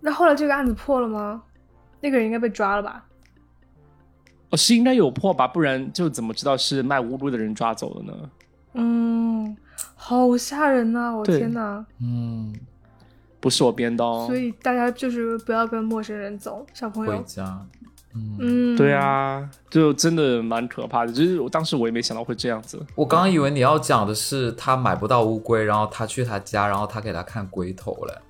[0.00, 1.42] 那后来这个案子破了吗？
[2.00, 3.04] 那个人应该被抓了吧？
[4.50, 8.30] 哦，是应该有破吧，不然就怎么知道是卖乌龟的人抓走了呢？
[8.74, 9.56] 嗯，
[9.96, 11.10] 好吓人呐！
[11.16, 12.54] 我天呐，嗯，
[13.40, 14.24] 不是我编的哦。
[14.28, 17.66] 所以大家就是不要跟陌生人走，小朋友回家。
[18.40, 21.12] 嗯，对啊，就真的蛮可怕的。
[21.12, 22.78] 就是我当时我也没想到会这样子。
[22.94, 28.22] 我刚刚以为你要讲的是他买不到乌龟，然后他去他家，然后他给他看龟头了。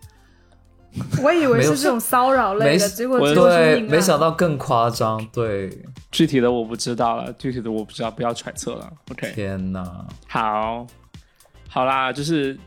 [1.23, 5.25] 我以为是这种骚扰类的，结果对，没想到更夸张。
[5.33, 5.71] 对，
[6.11, 8.91] 具体的我不知道了，具体的我不知道，不要揣测了。
[9.13, 10.87] OK，天哪，好，
[11.69, 12.59] 好啦，就是。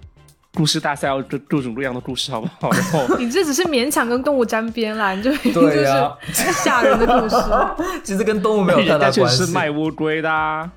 [0.54, 2.70] 故事大赛要各各种各样的故事，好不好？
[2.72, 7.36] 然后 你这只是勉强跟动物沾边啦，你就 就是吓人的故事。
[8.04, 9.46] 其实跟动物没有太大关系。
[9.46, 10.70] 是卖乌龟的，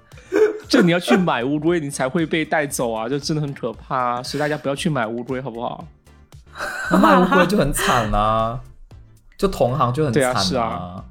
[0.68, 3.08] 就你要去买乌龟，你才会被带走啊！
[3.08, 5.84] 就真的很可怕，所以大家不要去买乌龟，好不好？
[7.02, 8.60] 卖乌龟就很惨啊，
[9.36, 10.34] 就同行就很惨啊。
[10.34, 11.04] 是啊。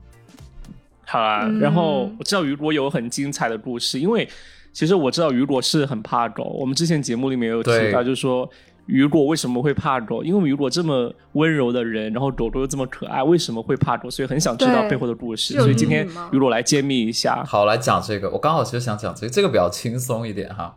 [1.06, 4.30] 好啊，然后我知道雨果有很精彩的故事，因为。
[4.74, 8.50] 其实我知道雨果是很怕狗，我们之前节目里面有提到，就是说
[8.88, 10.24] 雨果为什么会怕狗？
[10.24, 14.10] 因为雨果这么温柔的人，然后狗狗又这么可爱，为什么会怕狗？
[14.10, 15.54] 所以很想知道背后的故事。
[15.60, 17.44] 所以今天雨果来揭秘一下。
[17.46, 18.30] 好，来讲这个。
[18.32, 20.76] 我刚好其实想讲这个，这个比较轻松一点哈。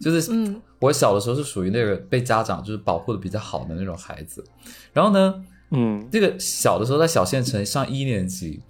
[0.00, 4.42] 就是，嗯，我小的时候是属于那个被家长就是保护的比较好的那种孩子。
[4.92, 5.34] 然后呢，
[5.70, 8.60] 嗯，这个小的时候在小县城上一年级，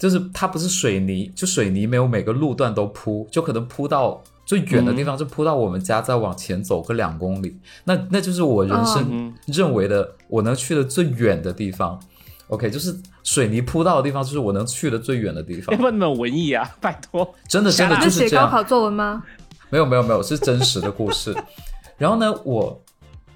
[0.00, 4.20] 就是它不是水泥，就水泥没有每个路段都铺，就可能铺到。
[4.46, 12.00] 最远的地方就铺到我们家，再往前走个两公里，那那就是我人生认为的我能去的最远的地方。
[12.48, 15.76] OK，就是水泥铺到的地方，就是我能去的最远的地方。
[15.76, 18.46] 不那么文艺啊，拜托，真的真的就是这样。
[18.46, 19.22] 高考作文吗？
[19.68, 21.32] 没有没有没有，是真实的故事。
[21.96, 22.82] 然后呢，我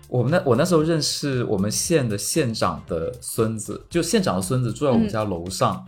[0.09, 5.87] 我们那我那时候认识我们县的县长的孙子，就县长的孙子住在我们家楼上。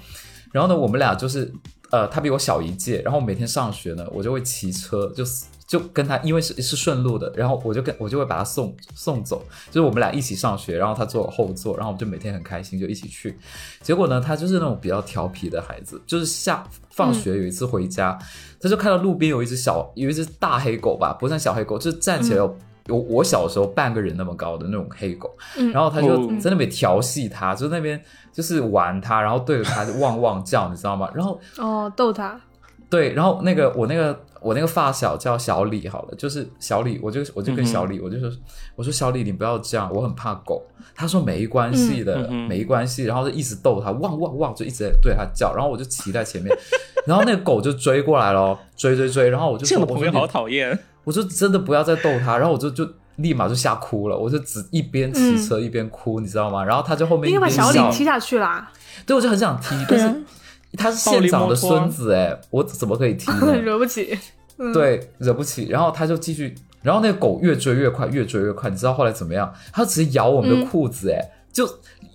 [0.56, 1.52] 然后呢，我们俩就是。
[1.92, 5.22] 呃，他比我小一届，然后每天上学呢，我就会骑车，就
[5.68, 13.38] 就跟他，因为是是顺路的，然后我就跟我就会把他送送走，就是我们俩一起上学，然后他坐我后座，然后我们就每天很开心，就一起去。
[13.82, 18.18] 结果呢，他就是那种比较调皮的孩子，就是下放学有一次回家，
[18.60, 25.30] 他就看到路边有一只小有一只大黑狗吧，不算小黑狗，就是站起来有有我小时候半个人那么高的那种黑狗，
[25.72, 28.00] 然后他就在那边调戏他，就那边。
[28.36, 31.08] 就是玩它，然后对着它汪汪叫，你知道吗？
[31.14, 32.38] 然后哦，逗它。
[32.90, 38.30] 对，然后那个我那个我那个发小叫小李，好了，就是小李，我就我就跟小李，我就说，
[38.74, 40.62] 我说小李，你不要这样，我很怕狗。
[40.94, 45.54] 他说没关系的，没关系，然后就一直逗它，汪汪汪，就一直在对他叫。
[45.54, 46.54] 然后我就骑在前面，
[47.06, 52.86] 然后那个狗就追过来了，追追追，然后我就说，我好讨厌，我就真的不要再逗它，然后我就就。
[53.16, 56.62] 立马就吓哭了，我就只一边骑车一边哭，你知道吗？
[56.62, 58.70] 然后他就后面应该把小李踢下去啦。
[59.06, 60.22] 对，我就很想踢，但是
[60.76, 63.56] 他是县长的孙子哎，我怎么可以踢呢？
[63.56, 64.18] 惹不起。
[64.74, 65.68] 对，惹不起。
[65.70, 68.68] 然后他就继续，然后那个狗越追越快，越追越快。
[68.68, 69.50] 你知道后来怎么样？
[69.72, 71.18] 它直接咬我们的裤子哎，
[71.50, 71.66] 就。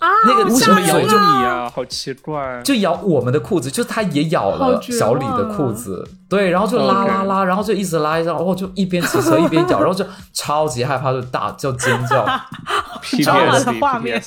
[0.01, 0.07] 啊！
[0.25, 1.69] 那个为什么咬就你啊？
[1.69, 2.59] 好奇怪！
[2.63, 12.25] 就咬我们的裤子，就它也咬了小李的裤子，对，然后就拉拉拉，然后就一直拉，然后就一边骑车一边咬，然后就超级害怕，就大叫尖叫，
[13.23, 14.19] 超的画面。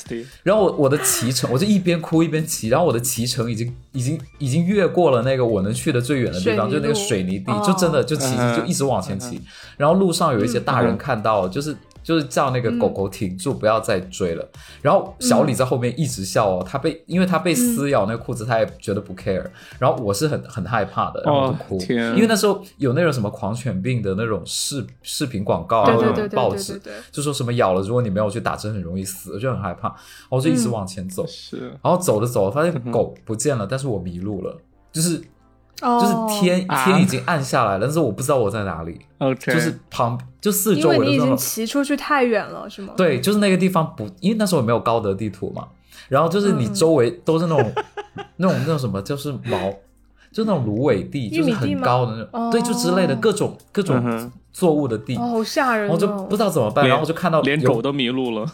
[0.45, 9.43] 然后我我的骑程，我就一边哭一边骑，然后我的骑程已经已经已经越过了那个我能去的最远的地方，就那个水泥地，就真的就骑就一直往前骑，
[9.77, 11.77] 然后路上有一些大人看到，就是。
[12.05, 14.49] 就是叫那个狗狗停住，不要再追了。
[14.83, 19.45] 然后小李在后面一直笑哦，他被因为他被撕咬那个裤子，他也觉得不 care。
[19.79, 29.93] 然后我是很很害怕的，然后就哭，因为那时候有那种什么狂犬病的那种视视频广告啊，那种报纸，就说什么咬了，如果你没有去打针，很容易死，我就很害怕。
[30.29, 34.57] 我就一直往前走，是，然后走着走着，发现狗不见了，但是我迷路了，
[34.93, 35.21] 就是。
[35.81, 38.99] 就是天天已经暗下来了，但是我不知道我在哪里。
[39.19, 42.95] OK，就是旁就四周，因为你已经骑出去太远了，是吗？
[42.97, 45.67] 对，就是那个地方不，因为那时候也没有高德地图嘛。
[46.09, 47.73] 然后就是你周围都是那种
[48.37, 49.71] 那种那种什么，就是毛，
[50.33, 55.87] 就那种芦苇地，就是很高的那种，对，就之类的各种各种作物的地，好吓人。
[55.87, 58.47] 然后就不知道怎么办，然后我就看到连狗都迷路了，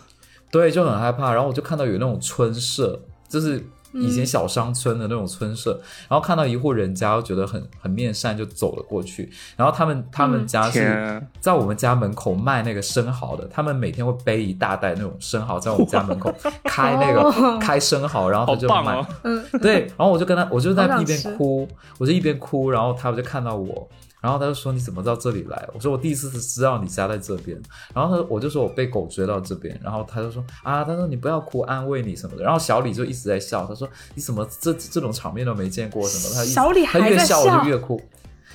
[0.51, 1.33] 对，就很害怕。
[1.33, 3.65] 然后我就看到有那种村舍，就是。
[3.93, 9.31] 以前小商村的那种村舍，然后看到一户人家，觉得很很面善，就走了过去。
[9.57, 16.33] 然后他们他们家是在我们家门口卖那个生蚝的，他们每天会背一大袋那种生蚝在我们家门口
[16.65, 19.07] 开那个开生蚝，然后他就卖。
[19.23, 19.81] 嗯，对。
[19.97, 21.67] 然后我就跟他，我就在一边哭，
[21.99, 23.89] 我就一边哭，然后他们就看到我。
[24.21, 27.61] 然后他就说：“你怎么到这里来？”我说：“我第一次是知道你家在这边。”
[27.95, 29.81] 然后他我就说我被狗追到这边。
[29.83, 38.01] 然后他就说：“啊，他说你不要哭，安慰你什么的。”然后小李就一直在笑，他说：“你怎么这这种场面都没见过什么？”他小李还在笑，我就越哭。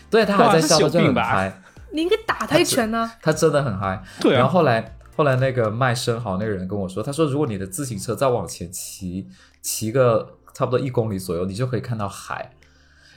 [0.10, 1.62] 对他还在笑，他就很嗨。
[1.92, 3.10] 你应该打他一拳呢。
[3.22, 4.04] 他真的很嗨。
[4.22, 4.34] 对。
[4.34, 9.28] 然后后来后来那个卖生蚝那个人跟我说：“他说如果你的自行车再往前骑
[9.62, 12.52] 骑个差不多一公里左右，你就可以看到海。”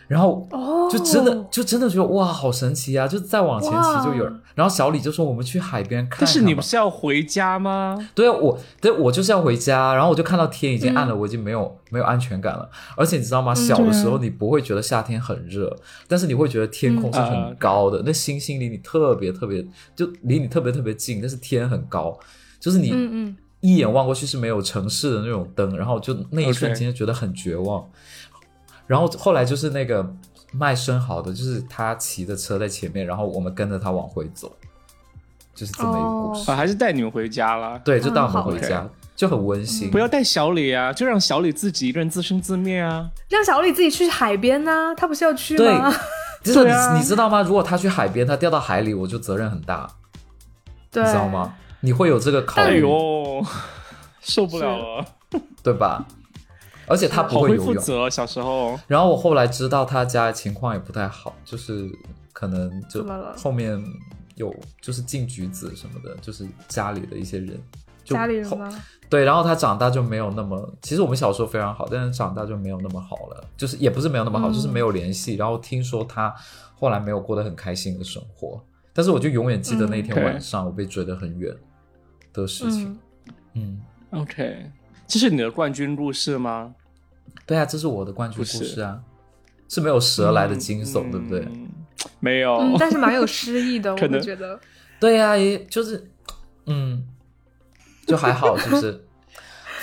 [0.08, 0.48] 然后
[0.90, 3.06] 就真的就真的觉得哇，好神奇啊！
[3.06, 4.24] 就再往前骑就有。
[4.54, 7.96] 然后小李就说：“我们去海边看。”但是你不是要回家吗？
[8.14, 9.94] 对啊，我对我就是要回家。
[9.94, 12.68] 然后我就看到天已经暗了，我已经没有没有安全感了。
[12.96, 13.54] 而且你知道吗？
[13.54, 15.76] 小的时候你不会觉得夏天很热，
[16.08, 19.62] 但是你会觉得天空是很高的，那星星离你特别特别，
[19.94, 21.20] 就离你特别特别近。
[21.20, 22.18] 但是天很高，
[22.58, 27.84] 就是你一眼望过去是没有城市的那种灯，然后就那一瞬间觉得很绝望。
[28.88, 30.04] 然后后来就是那个
[30.50, 34.50] 卖生蚝的，就是他骑着车在前面，然后我们跟着他往回走，
[35.54, 36.50] 就是这么一个故事。
[36.50, 37.78] 还是带你们回家了？
[37.84, 39.90] 对，就带我们回家，就很温馨。
[39.90, 43.08] 不要带小李啊，就让小李自己一个人自生自灭啊。
[43.28, 45.92] 让小李自己去海边呢，他不是要去吗？
[46.42, 47.42] 对， 就是你知道吗？
[47.42, 49.88] 如果他去海边，他掉到海里，我就责任很大，
[50.92, 51.54] 你知道吗？
[51.80, 53.44] 你会有这个考哎虑，呦，
[54.20, 55.04] 受不了了，
[55.62, 56.04] 对吧？
[56.88, 57.74] 而且他不会会游泳。
[57.74, 58.08] 负责。
[58.10, 61.90] 小时候，然后我后来知道他家情况也不太好，就是
[62.32, 63.04] 可能就
[63.36, 63.82] 后面
[64.36, 67.60] 有就是进局子什么的，就是家里的一些人，
[68.04, 68.68] 就家里人吗？
[69.10, 75.36] 对，然后他长大就没有那么，其实我们小时候非常好，但是长大就没有那么好了，就是也不是没有那么好，嗯就是没有联系。
[75.36, 76.34] 然后听说他
[76.78, 81.54] 后来没有过得很开心的生活，但是我就永远记得那天嗯晚上我被追得很远
[82.34, 82.98] 的事情。
[83.54, 83.80] 嗯，
[84.12, 84.70] 嗯，OK，
[85.08, 86.74] 这是你的冠军故事吗？
[87.46, 89.00] 对啊，这是我的冠军故事啊，
[89.68, 91.40] 是没有蛇来的惊悚，对不对？
[91.40, 91.68] 嗯
[92.20, 94.58] 没有，嗯，但是蛮有诗意的， 我可能觉得。
[95.00, 96.10] 对呀、也就是，
[96.66, 97.04] 嗯，
[98.06, 99.04] 就还好， 是不是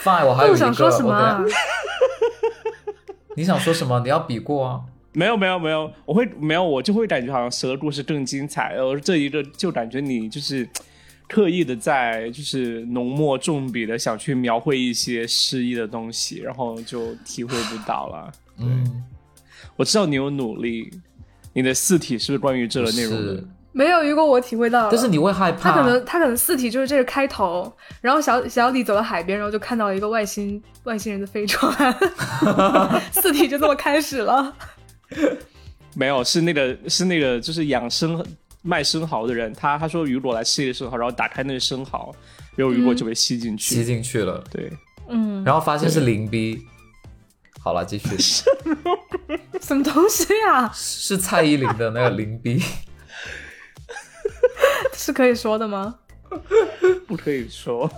[0.03, 1.49] ？Fine，我还有一个，我想说什么我啊等？
[1.49, 1.57] 下
[3.35, 3.99] 你想说什么？
[4.01, 4.81] 你要比过啊？
[5.13, 10.67] 没有没有没有，我会没有，我就会感觉好像蛇的故事更精彩，而这一个就感觉你就是
[11.27, 18.31] 刻意的在就是浓墨重笔的想去描绘一些诗意的东西，然后就体会不到了。
[18.59, 19.03] 嗯，
[19.75, 20.91] 我知道你有努力，
[21.53, 23.43] 你的四体是不是关于这个内容的？
[23.71, 31.93] 没有，如果我体会到了，但是你会害怕，他可能他可能四体就是这个开头，然后小小李走到海边，然后就看到了一个外星外星人的飞船，
[33.11, 34.55] 四体就这么开始了。
[35.93, 38.25] 没有，是那个是那个就是养生
[38.65, 42.13] 卖生蚝的人，他他说雨果来吃一个生蚝，然后打开那个生蚝，
[42.55, 43.75] 然后雨果就被吸进去。
[43.75, 44.71] 吸进去了，对，
[45.07, 46.65] 嗯，然后发现是零 B。
[47.61, 48.09] 好了，继续，
[49.59, 50.69] 什么东西啊？
[50.73, 52.61] 是蔡依林的那个零 B，
[54.93, 55.95] 是可以说的吗？
[57.07, 57.91] 不可以说。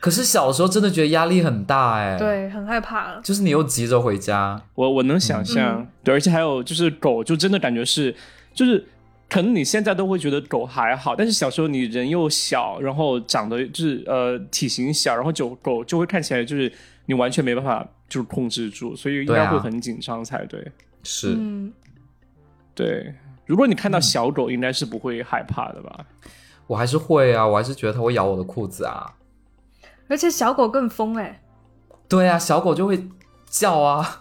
[0.00, 3.20] 可是小时候真的觉得压力很大哎，，对，很害怕。
[3.20, 8.12] 就是你又急着回家，我我能想象，嗯对，而且还有就是狗，就真的感觉是，
[8.52, 8.84] 就是
[9.32, 16.70] 可能你现在都会觉得狗还好，但是小时候你人又小，然后长得就是呃体型小，然后就狗就会看起来就是
[17.06, 20.70] 你完全没办法就是控制住，所以应该会很紧张才对。
[21.02, 21.72] 是，嗯，
[22.74, 23.14] 对，
[23.46, 26.04] 如果你看到嗯小狗，应该是不会害怕的吧？
[26.66, 29.14] 我还是会啊，我还是觉得它会咬我的裤子啊。
[30.08, 31.42] 而且小狗更疯哎、
[32.06, 33.08] 对啊，小狗就会
[33.46, 34.20] 叫啊，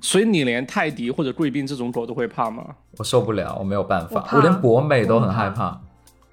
[0.00, 2.64] 所以你连泰迪或者贵宾这种狗都会怕吗？
[2.98, 5.80] 我受不了，我没有办法，我我连博美都很害怕。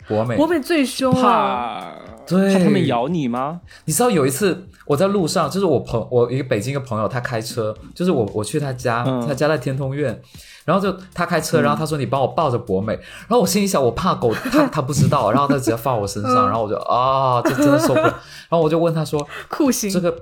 [0.06, 1.92] 博美，博美最凶了，怕？
[2.28, 3.62] 对怕他们咬你吗？
[3.86, 10.22] 你知道有一次我在路上，就是我朋我一个北京一个朋友，他开车，就是我我去他家，嗯他家在天通苑，
[10.66, 19.90] 然后就他开车，然后他说你帮我抱着博美，然后我心里想我怕狗，他 他不知道，然后他直接放我身上，嗯然后我就啊，这真的受不了，然后我就问他说酷刑。
[19.90, 20.14] 这个。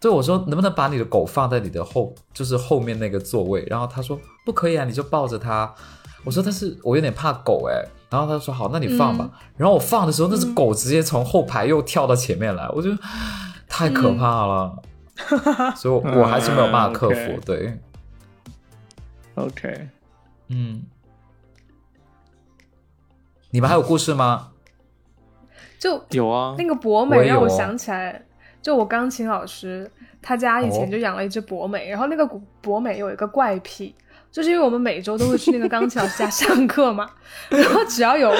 [0.00, 3.64] 对我说，能不能把你的狗放在你的后，就是后面那个座位？
[3.68, 5.74] 然后他说不可以啊，你就抱着它。
[6.24, 9.30] 我说但是我有点怕狗哎、然后他说好，那你放吧。
[9.56, 12.98] 然后我放的时候，那只狗直接从后排又跳到前面来，我觉得
[13.68, 14.82] 太可怕了，
[15.74, 17.40] 所以我我还是没有办法克服。
[17.46, 17.78] 对
[19.36, 19.88] ，OK，
[20.48, 20.82] 嗯，
[23.50, 24.50] 你们还有故事吗？
[25.78, 28.26] 就有啊，那个博美让我想起来，
[28.60, 29.90] 就我钢琴老师
[30.20, 30.90] 他家以前哦。
[30.90, 32.26] 就养了一只博美，然后那个
[32.60, 33.94] 博美有一个怪癖，
[34.30, 37.08] 就是因为我们每周都会去那个钢琴老师家 上课嘛，
[37.48, 38.32] 然后只要有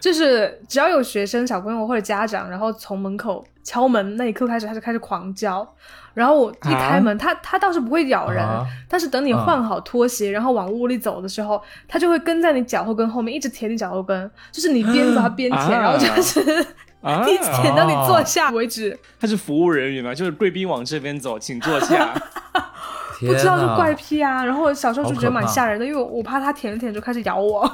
[0.00, 5.66] 就是只要有学生小朋友或者家长，然后从门口敲门那一刻开始，他就开始狂叫。
[6.14, 16.66] 然后我一开门，它它倒是不会咬人，啊但是等你换好拖鞋，然后往屋里走的时候，它就会跟在你脚后跟后面，一直舔你脚后跟，就是你边走它边舔，啊然后就是
[17.02, 18.98] 啊，一直舔到你坐下为止。
[19.20, 22.12] 他是服务人员嘛，就是贵宾往这边走，请坐下。
[23.20, 27.66] 不知道是怪癖啊，然后我小时候就觉得蛮吓人的，因为我怕它舔着舔着就开始咬我。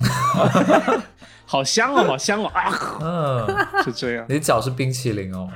[1.44, 2.98] 好香哦，好香哦啊！
[3.02, 4.24] 嗯，是这样。
[4.28, 5.48] 你的脚是冰淇淋哦。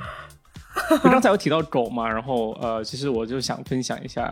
[1.01, 4.31] 刚才有提到狗嘛，然后呃，其实我就想分享一下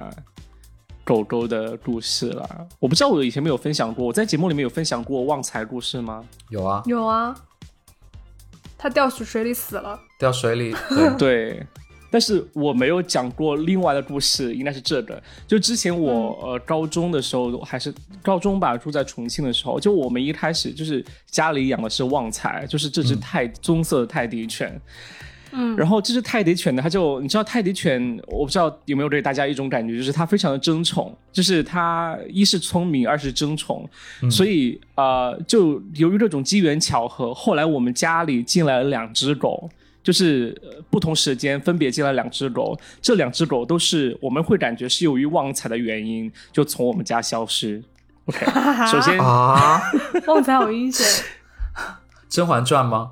[1.06, 2.48] 狗狗的故事啦。
[2.80, 6.22] 我不知道我以前没有分享过，我在节目里面有分享过旺财故事吗？
[6.50, 7.34] 有啊，有啊，
[8.84, 9.98] 它掉水水里死了。
[10.20, 10.76] 掉水里。
[11.18, 11.68] 对，对，
[12.12, 15.24] 但是我没有讲过另外的故事，应该是这个。
[15.48, 24.78] 就之前我、呃高中的时候，还是高中吧，住在重庆的时候，就我们一开始就是家里养的是旺财，就是这只泰、棕色的泰迪犬。
[25.54, 33.88] 嗯，然后这只泰迪犬呢，它就你知道泰迪犬，我不知道有没有给大家一种感觉，就是它非常的争宠，就是它一是聪明，二是争宠，
[34.30, 39.70] 所以呃，就由于这种机缘巧合，后来我们家里进来了两只狗。
[40.04, 47.82] 就是呃不同时间分别进来两只狗，这两只狗都是我们会感觉是由于旺财的原因，就从我们家消失。
[48.26, 48.46] OK，
[48.92, 49.82] 首先啊，
[50.28, 51.08] 旺财好阴险。
[52.28, 53.12] 《甄嬛传》吗？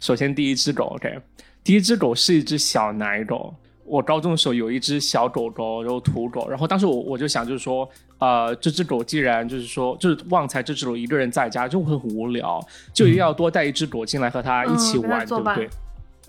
[0.00, 1.18] 首先第一只狗，OK，
[1.62, 3.54] 第一只狗是一只小奶狗。
[3.84, 7.88] 我高中的时候有一只小狗狗，然后土狗，然后当时我我就想，就是说，
[8.18, 15.68] 呃，这只狗既然就是说，就是旺财这只狗一个人在家就会很无聊，就一定要多带一只狗进来和它一起玩，对不对？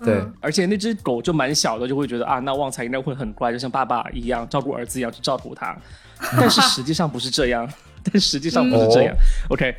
[0.00, 0.24] 对。
[0.40, 5.76] 而且那只狗就蛮小的，就会觉得啊，那旺财应该会很乖，就像爸爸一样照顾儿子一样去照顾它。
[6.36, 9.14] 但是实际上不是这样，但实际上不是这样。
[9.50, 9.72] OK。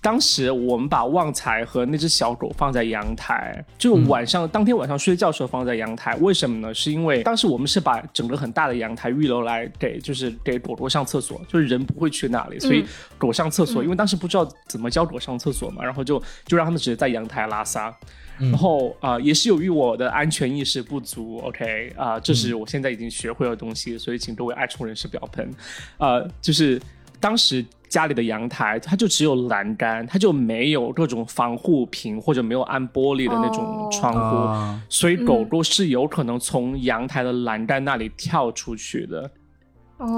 [0.00, 6.14] 当时我们把旺财和那只小狗放在阳台，就晚上当天晚上睡觉时候放在阳台。
[6.16, 6.72] 为什么呢？
[6.72, 12.84] 是因为当时我们是把整个很大的阳台预留来给，就是给狗狗上厕所，就是人不会去那里，所以
[13.18, 13.82] 狗上厕所。
[13.82, 17.94] 因为当时不知道怎么教狗上厕所嘛，然后就就让他们直接在阳台拉撒。
[18.38, 25.50] 然后啊，也是由于我的安全意识不足，OK 啊，这是我现在已经学会的东西，所以请各位爱宠人士不要喷。
[25.96, 26.80] 呃，就是
[27.20, 27.64] 当时。
[27.88, 39.30] 家里的阳台，它就只有栏杆，它就没有各种防护屏或者没有安玻璃的那种窗户，所以狗狗是有可能从阳台的栏杆那里跳出去的。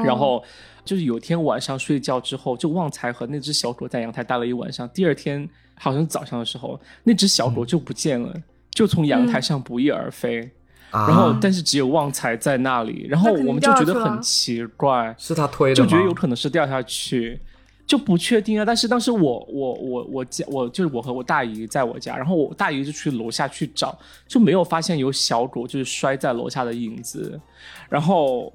[0.05, 0.43] 然后
[0.85, 4.89] 就是有天晚上睡觉之后，就旺财和那只小狗在阳台待了一晚上。
[4.89, 8.35] 第二天好像早上的时候，那只小狗就不见了，
[8.73, 10.51] 就从阳台上不翼而飞。
[10.91, 17.41] 然后，但是只有旺财在那里，然后我们就觉得很奇怪，是他推的就觉得有可能是掉下去。
[17.87, 27.41] 就不确定啊，但是当时我我我我家我就是我和我大姨在我家，然后我大姨就去楼下去找，就没有发现有小狗就是摔在楼下的影子，
[27.89, 28.53] 然后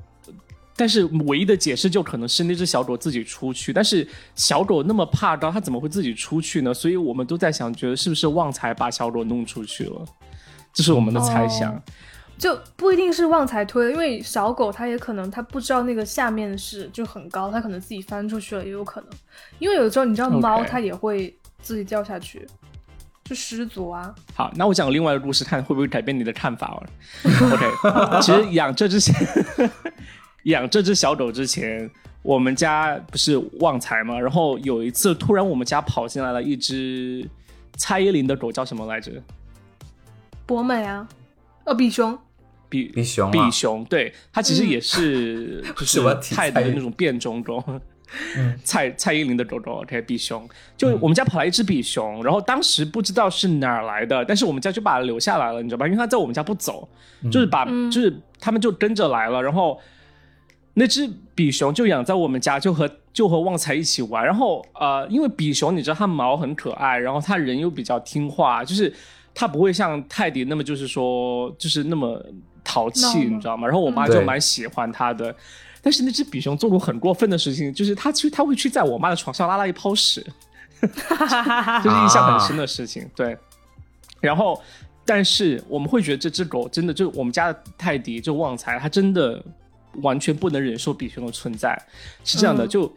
[0.73, 6.73] 但是唯一的解释就可能是那只小狗自己出去，但是小狗那么怕高，它怎么会自己出去呢？
[6.73, 10.05] 所以我们都在想，觉得是不是旺财把小狗弄出去了，
[10.73, 11.77] 这是我们的猜想。
[12.37, 19.09] 就不一定是旺财推的，因为小狗它也可能它不知道那个下面是就很高，它可能自己翻出去了也有可能。
[19.57, 22.45] 因为有的时候你知道猫它也会自己掉下去，
[23.23, 24.13] 就失足啊。
[24.33, 26.77] 好，那我讲另外一个故事，看会不会改变你的看法哦。
[27.23, 28.99] OK，其实养这只
[30.43, 31.89] 养这只小狗之前，
[32.21, 34.19] 我们家不是旺财吗？
[34.19, 37.27] 然后有一次突然我们家跑进来了一只
[37.77, 39.11] 蔡依林的狗，叫什么来着？
[40.45, 41.07] 博美啊，
[41.63, 42.19] 哦，比熊。
[42.83, 47.63] 比比熊，比熊，对，它其实也是 就是泰的那种变种狗，
[48.63, 50.47] 蔡蔡依林的狗狗，OK，比熊，
[50.77, 55.85] 就我们家跑来一只比熊，然后当时不知道是哪儿来的，但是我们家就把它留下来了，你知道吧？
[55.87, 56.87] 因为它在我们家不走，
[57.31, 59.79] 就是把就是他们就跟着来了，然后
[60.75, 68.93] 那只比熊就养在我们家，就和就和旺财一起玩，然后呃，因为比熊你知道它毛很可爱，然后它人又比较听话，就是
[69.33, 72.23] 它不会像泰迪那么就是说就是那么。
[72.65, 73.65] 淘气，你知道吗？
[73.65, 75.33] 然后我妈就蛮喜欢它的，
[75.81, 80.19] 但是那只比熊做过很过分的事情，就是它去，它会去在我妈的床上拉了一泡屎，
[80.81, 83.09] 就是印象很深的事情。
[83.15, 83.37] 对，
[84.19, 84.61] 然后，
[85.05, 89.41] 但是我们会觉得这只狗真的，就我们家的泰迪，就旺财，它真的
[90.01, 91.81] 完全不能忍受比熊的存在。
[92.23, 92.91] 是这样的，就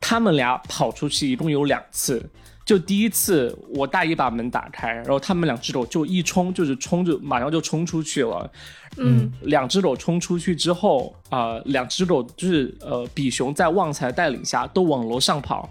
[0.00, 2.22] 他们俩跑出去一共有两次。
[2.66, 8.50] 就第一次，我大姨把门打开，然后他们两只狗就一冲，就是冲就马上就冲出去了。
[8.96, 15.70] 嗯，两只狗冲出去之后，啊，两只狗就是呃，比熊在旺财带领下都往楼上跑。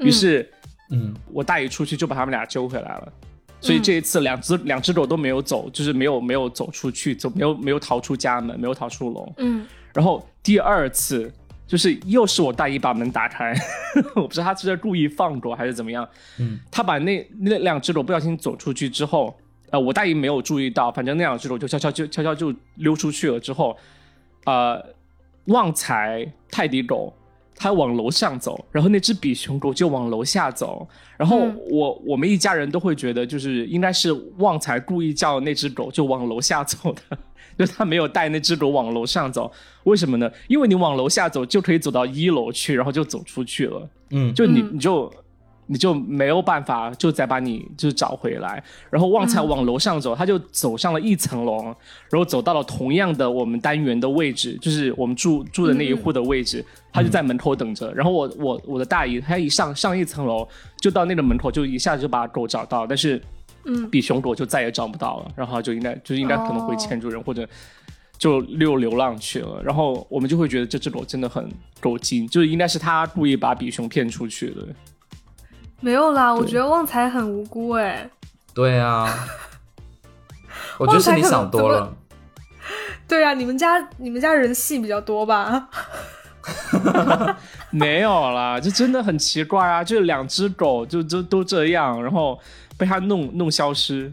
[0.00, 0.52] 于是，
[0.90, 3.12] 嗯，我大姨出去就把他们俩揪回来了。
[3.60, 9.32] 所以这一次，两只两只狗都没有走，就是没有没有走出去，走没有没有逃出家门，没有逃出楼。
[9.36, 11.32] 嗯，然后第二次。
[11.70, 13.54] 就是又是我大姨把门打开，
[14.16, 16.06] 我不知道他是在故意放狗还是怎么样。
[16.40, 19.38] 嗯，他把那那两只狗不小心走出去之后，
[19.70, 23.38] 呃，我大姨没有注意到，反正那两只狗就悄悄就悄悄就溜出去了。
[23.38, 23.76] 之后，
[24.46, 24.84] 呃，
[25.44, 27.14] 旺财泰迪狗
[27.62, 30.88] 它往楼上走，然后那只比熊狗就往楼下走。
[31.18, 37.18] 然后我我们一家人都会觉得，就是应该是旺财故意叫那只狗就往楼下走的。
[37.58, 39.52] 就他没有带那只狗往楼上走，
[39.84, 40.30] 为什么呢？
[40.48, 43.86] 因为你往楼下走就可以走到一楼去，然后就走出去了。
[44.12, 45.12] 嗯，就你你就
[45.70, 48.62] 你就没有办法就再把你就找回来。
[48.90, 57.92] 然后旺财往楼上走，他就走上了一层楼，然后走到了同样的我们单元的位置，就是我们住住的那一户的位置，他就在门口等着。
[57.94, 60.46] 然后我我我的大姨，她一上上一层楼
[60.80, 63.22] 就到那个门口，就一下子就把狗找到，但是。
[63.66, 67.46] 嗯，比熊狗就再也找不到了，然后就应该就应该可能会牵住人或者
[68.16, 71.46] 就溜流浪去了，然后我们就会觉得这只狗真的很
[71.78, 74.66] 狗精，就是应该是他故意把比熊骗出去的。
[75.80, 78.08] 没有啦，我觉得旺财很无辜哎。
[78.54, 79.06] 对啊，
[80.78, 81.94] 我觉得是你想多了。
[83.08, 85.68] 对啊，你们家你们家人戏比较多吧？
[87.70, 92.38] 没有啦，就真的很奇怪啊，就两只狗就就都这样，然后。
[92.80, 94.10] 被他弄弄消失。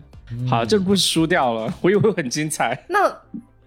[0.49, 2.83] 好，这个故事输掉了，我以为很精彩。
[2.89, 3.09] 那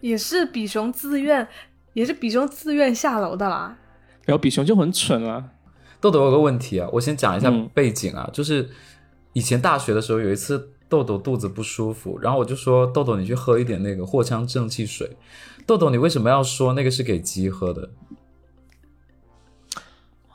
[0.01, 1.48] 也是比熊自愿，
[1.94, 3.74] 也是比熊自愿下楼的啦。
[4.26, 5.42] 然后比熊就很蠢啊。
[6.01, 8.68] 豆豆有个问题啊，我先讲一下背景啊，就是
[9.34, 15.16] 以前大学的时候有一次豆豆肚子不舒服，然后我就说豆豆你去喝一点那个藿香正气水。
[15.66, 17.90] 豆豆你为什么要说那个是给鸡喝的？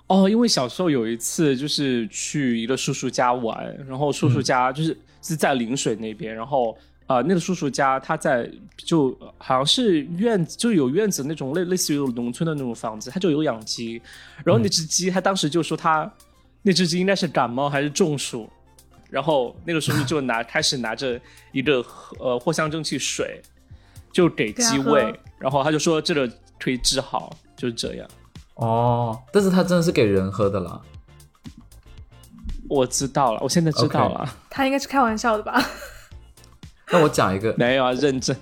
[0.07, 6.77] 哦，因为小时候有一次就是去一个叔叔家玩，然后叔叔家就是是在陵水那边，然后
[7.07, 14.01] 呃那个叔叔家他在就好像是院子，就有院子那种类类似于农村的那种房子，他就有养鸡，
[14.43, 16.11] 然后那只鸡他当时就说他
[16.63, 18.49] 那只鸡应该是感冒还是中暑，
[19.09, 21.19] 然后那个叔叔就拿 开始拿着
[21.51, 21.85] 一个
[22.19, 23.41] 呃藿香正气水
[24.11, 26.27] 就给鸡喂，然后他就说这个
[26.59, 28.07] 可以治好，就是这样。
[28.55, 30.81] 哦，但是他真的是给人喝的啦。
[32.67, 34.27] 我知道了，我现在知道了。
[34.49, 35.63] 他应该是开玩笑的吧？
[36.91, 38.35] 那我讲一个，没有啊，认真。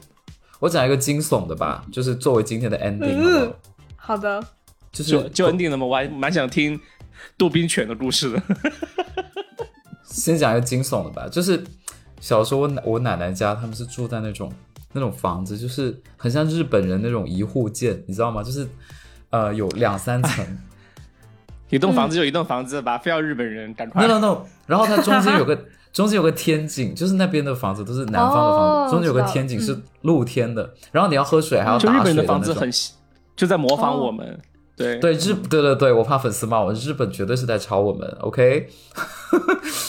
[0.60, 3.16] 我讲一个惊悚的吧，就是作为今天的 ending。
[3.16, 3.54] 嗯，
[3.96, 4.44] 好的。
[4.92, 5.86] 就是就 ending 了吗？
[5.86, 6.80] 我还蛮想听
[7.38, 8.42] 杜宾犬的故事的。
[10.06, 11.64] 先讲一个惊悚的吧，就是
[12.20, 14.52] 小时候我奶我奶奶家，他们是住在那种
[14.92, 18.44] 那种房子，就是很像日本人那种一户建，你知道吗？
[18.44, 18.68] 就是。
[19.34, 20.46] 呃，有两三层，
[21.72, 24.06] 一栋房子就一栋房子吧，非要日本人赶快。
[24.06, 25.60] no no no，然后它中间有个
[25.94, 31.92] 中间有个天井，就是那边的房子都是南方的房子，中间有个天井是露天的，然后你要喝水还要打水。
[32.02, 32.70] 日本的房子很
[33.36, 34.38] 就在模仿我们，
[34.76, 38.68] 对对日对对对，我怕粉丝骂我，日本绝对是在抄我们，OK？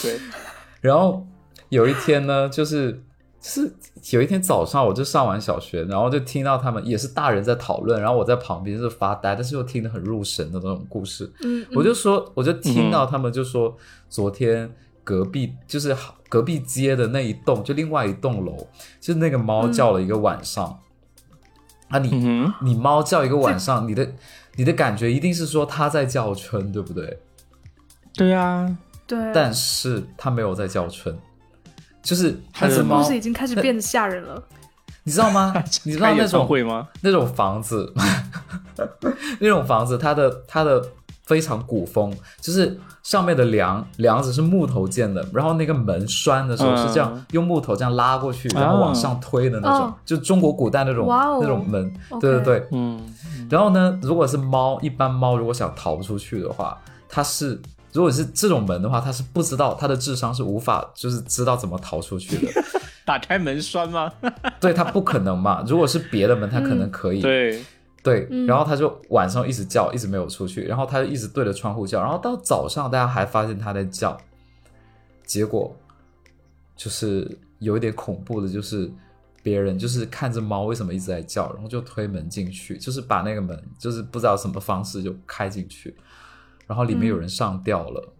[0.03, 0.19] 对，
[0.79, 1.27] 然后
[1.69, 3.01] 有一天呢，就是。
[3.47, 3.71] 是
[4.09, 11.31] 有一天早上，我就上完小学，然后就听到他们也是大人在讨论，然后我在旁边是发呆，但是又听得很入神的那种故事。
[11.43, 13.77] 嗯，我就说，我就听到他们就说，
[14.09, 14.67] 昨天
[15.05, 15.95] 隔壁就是
[16.27, 18.57] 隔壁街的那一栋，就另外一栋楼，
[18.99, 20.81] 就是那个猫叫了一个晚上。
[21.87, 24.11] 啊，你你猫叫一个晚上，你的
[24.55, 27.19] 你的感觉一定是说它在叫春，对不对？
[28.13, 28.77] 对啊，
[29.07, 29.31] 对。
[29.33, 31.17] 但是它没有在叫春。
[32.01, 34.43] 就是那只猫已经开始变得吓人了，
[35.03, 35.53] 你知道吗？
[35.85, 36.87] 你知道那种会吗？
[37.01, 37.93] 那种房子，
[39.39, 40.83] 那种房子，它的它的
[41.25, 53.01] 非常古风，就是上面的梁梁子是木头建的，然后那个门栓的时候是这样用木头这样拉过去，然后往上推的那种，就中国古代那种那种门，对对对，嗯。
[53.49, 56.77] 然后呢，如果是猫，一般猫如果想逃出去的话，
[57.09, 57.59] 它是。
[57.93, 62.51] 如果是这种门的话，它是不知道，它的智商是无法就是知道怎么逃出去的。
[63.05, 64.11] 打开门栓吗？
[64.59, 65.63] 对它不可能嘛。
[65.65, 67.21] 如果是别的门，它可能可以。
[67.21, 67.63] 对
[68.05, 74.15] 对，然后他就晚上一直叫，一直没有出去，然后他就一直对着窗户叫，然后到早上大家还发现他在叫，
[75.23, 75.75] 结果
[76.75, 77.27] 就是
[77.57, 78.87] 有一点恐怖的，就是
[79.41, 85.95] 别人就是看着猫为什么一直在叫，然后就推门进去，就是把那个门就是不知道什么方式就开进去。
[86.67, 88.13] 然后里面有人上吊了，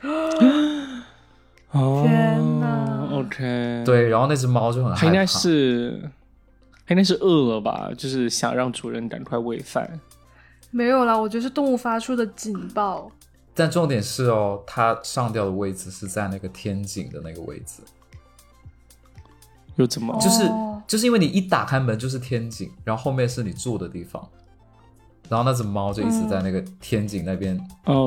[0.00, 1.00] 天
[2.60, 6.10] 哪！OK，对，然后那只猫就很害怕，应该是，
[6.88, 9.88] 应该是饿了吧，就是想让主人赶快喂饭。
[10.70, 13.10] 没有啦，我觉得是动物发出的警报。
[13.54, 17.82] 但重点是哦，它上吊的位置是在那个天井的那个位置，
[19.76, 20.16] 又怎么？
[20.20, 20.48] 就是
[20.86, 24.26] 就是因为你一打开门就是天井，然后后面是你住的地方。
[25.28, 27.58] 然后那只猫就一直在那个天井那边，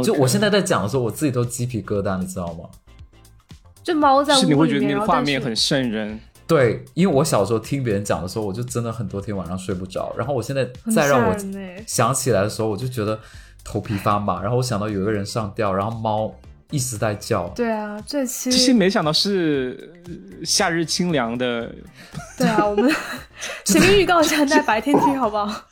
[0.04, 2.68] 就我现在在讲的时候，我自己都鸡皮疙瘩，你知道吗？
[3.84, 6.20] 这猫在屋里面，你会觉得那个画面很瘆人。
[6.52, 10.14] 对，因为我小时候听别人讲的时候，我就真的很多天晚上睡不着。
[10.18, 11.36] 然后我现在再让我
[11.88, 13.18] 想起来的时候，我就觉得
[13.64, 14.42] 头皮发麻。
[14.42, 16.36] 然后我想到有一个人上吊，然后猫
[16.70, 17.48] 一直在叫。
[17.56, 19.94] 对啊，这期这期没想到是
[20.44, 21.74] 夏日清凉的。
[22.38, 22.94] 对啊，我们
[23.64, 25.46] 前面预告一下，在白天听好不好？
[25.46, 25.64] 哈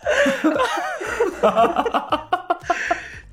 [1.42, 2.58] 哈哈哈哈！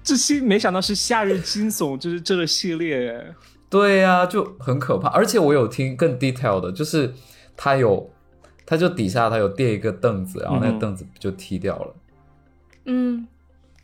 [0.03, 3.35] 这期没想到是夏日惊悚，就是这个系列。
[3.71, 5.09] 对呀，就很可怕。
[5.11, 7.15] 而且我有听更 detail 的，就是
[7.57, 8.11] 他有，
[8.65, 11.95] 他就底下他有垫一个凳子，然后那个凳子就踢掉了。
[12.85, 13.27] 嗯，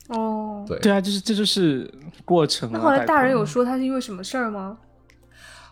[0.08, 1.92] 哦，对对啊，就是这就是
[2.24, 2.70] 过程。
[2.72, 4.78] 那后来大人有说他是因为什么事儿吗？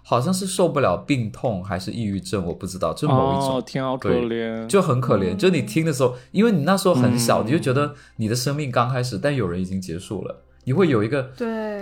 [0.03, 5.37] 好像是受不了病痛还是抑郁症，我不知道，就某一种，天好可怜，就很可怜。
[5.37, 11.81] 就你听的时候，因为你那时候很小，你就觉得你的生命刚开始，但有人已经结束了，你会有一个对。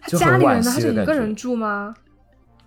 [0.00, 1.94] 他家里人他是一个人住吗？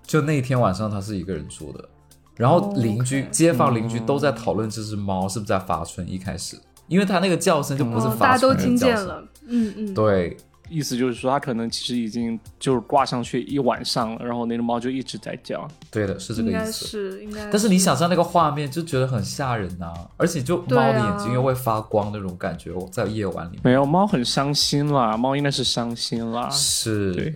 [0.04, 1.90] 就那一天晚上他是一个人住的，
[2.38, 6.10] 然后邻居、街坊邻居都在讨论这只猫是不是在发春。
[6.10, 6.58] 一开始，
[6.88, 9.28] 因为它那个叫声就不是发春，大家都听见了。
[9.48, 10.38] 嗯嗯，对。
[10.70, 15.66] 意思就是说，它可能其实已经就是挂上去一晚上了，然后那只猫就一直在叫。
[15.90, 16.86] 对的，是这个应该意思。
[16.86, 17.50] 是应该。
[17.50, 26.50] 但是你想象那个画面，就觉得很吓人呐、而且就猫的眼睛又会发光那种感觉，在夜晚里面没有猫很伤心啦，猫应该是伤心啦。
[26.50, 27.36] 是对，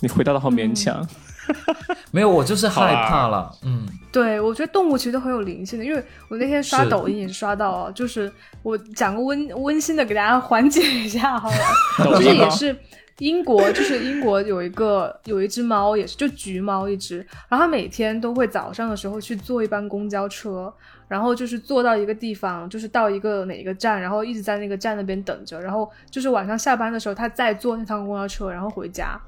[0.00, 1.06] 你回答的好勉强。
[2.10, 3.50] 没有，我就是害怕了。
[3.64, 8.30] 嗯，对，我觉得动物其实都很有灵性的，因为我那天刷抖音也是刷到啊， 就是
[8.62, 11.56] 我讲个温温馨的给大家缓解一下好了，
[12.04, 12.76] 就是也是
[13.18, 17.18] 英国，就是英国有一个有一只猫，也是就橘猫一只，
[17.48, 20.72] 然后它每天都会早上的时候去坐一班公交车，
[21.08, 29.20] 然后就是坐到一个地方，就是到一个哪一个站，然后一直在那个站那边等着，然后就是晚上下班的时候，它再坐那趟公交车，然后回家。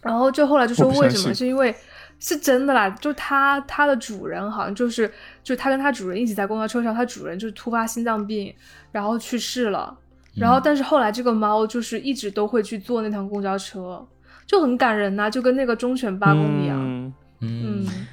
[0.00, 1.34] 然后就后来就说为什么？
[1.34, 1.74] 是因为
[2.18, 5.10] 是真的啦，就它它的主人好像就是
[5.42, 8.54] 就它跟它主人一起在公交车上，它主人就是突发心脏病，
[8.92, 9.96] 然后去世了。
[10.36, 14.06] 然后但是后来这个猫就是一直都会去坐那趟公交车，
[14.46, 16.78] 就很感人呐、就跟那个忠犬八公一样。
[16.78, 18.06] 嗯，嗯嗯，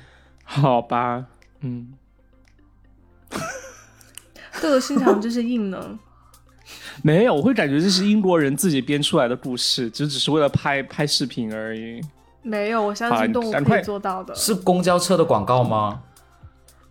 [0.43, 1.25] 好吧，
[1.61, 1.93] 嗯，
[4.61, 5.99] 豆豆心肠真是硬呢。
[7.03, 12.01] 没有，我会感觉这是英国人自己编出来的故事，只只是为了拍拍视频而已。
[12.41, 14.33] 没有，我相信动物可以赶快做到的。
[14.33, 16.01] 是公交车的广告吗？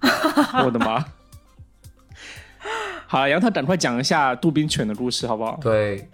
[0.65, 1.05] 我的妈！
[3.07, 5.59] 好了，杨涛，赶快讲一下杜宾犬的故事，好不好？
[5.63, 6.09] 对，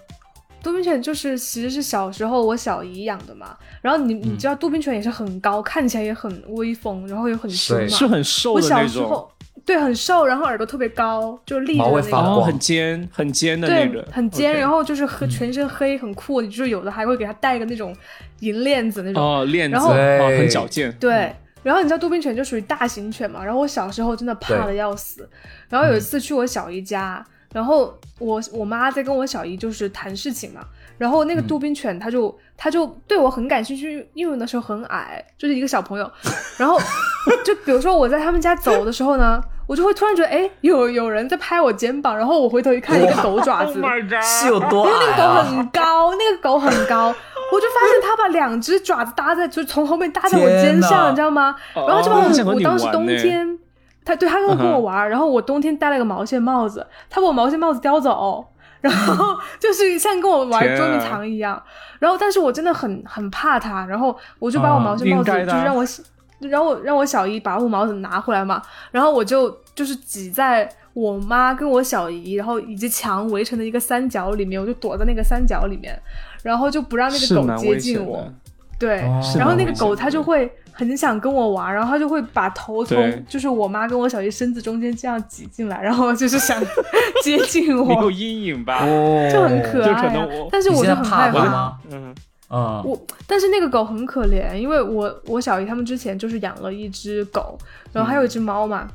[0.63, 7.97] 杜宾犬就是其实是小时候我小姨养的嘛，然后你嗯你知道杜宾犬也是很高，看起来也很威风，然后又很凶对嘛。
[7.97, 9.32] 是很瘦我的那种，小时候
[9.65, 12.45] 对很瘦，然后耳朵特别高，就立着的那种。
[12.45, 16.43] 很尖，很尖的对那个，，很尖然后就是和，全身黑，很酷。
[16.43, 17.95] 就是有的还会给它戴个那种
[18.41, 19.23] 银链子那种。
[19.23, 19.91] 哦，链子，然后
[20.37, 25.29] 很矫健，对，然后你知道杜宾犬就属于大型犬嘛，然后我小时候真的怕的要死。
[25.69, 30.65] 然后有一次去我小姨家，然后我我妈在跟我小姨就是谈事情嘛，
[30.99, 36.11] 然后那个杜宾犬它就、它就对我很感兴趣，因为我那时候很矮，就是一个小朋友。
[36.59, 36.79] 然后
[37.45, 43.83] 就比如说我在他们家走的时候呢，我就会突然觉得哎有有人在拍我肩膀，然后我回头一看，一个狗爪 Oh 子。
[44.23, 45.43] 是有多因为那个狗？
[45.43, 47.09] 很高，那个狗很高，
[47.53, 51.55] 我就发现它把两只爪子搭在，就从后面搭在我肩上，你知道吗？
[51.75, 53.59] 哦然后就把我，我当时冬天，
[54.05, 58.45] 它对它跟我跟我玩，然后我冬天戴了个毛线帽子，它把我毛线帽子叼走，
[58.83, 61.61] 然后就是像跟我玩捉迷藏一样。
[61.99, 65.87] 然后，但是我真的很很怕它，然后我就把我毛线帽子，就是让我
[66.41, 68.61] 让我让我小姨把我帽子拿回来嘛，
[68.91, 75.99] 然后我就就是挤在我妈跟我小姨，然后以及墙围成的一个三角里面，我就躲在那个三角里面，
[76.43, 78.31] 然后就不让那个狗接近我。。
[78.79, 86.61] 对，哦然后那个狗它就会很想跟我玩，然后他就会把头从就是我妈跟我小姨身子中间这样挤进来，然后就是想
[87.23, 88.85] 接近你有我，阴影吧？
[88.85, 90.03] 哦，就很可爱、啊。
[90.03, 90.49] 可能我。
[90.51, 91.77] 但是我就很害怕。
[91.91, 92.15] 嗯，
[92.49, 97.59] 啊，我但是那个狗很可怜，因为我我小姨他们之前就是养了一只狗，
[97.93, 98.89] 然后还有一只猫嘛，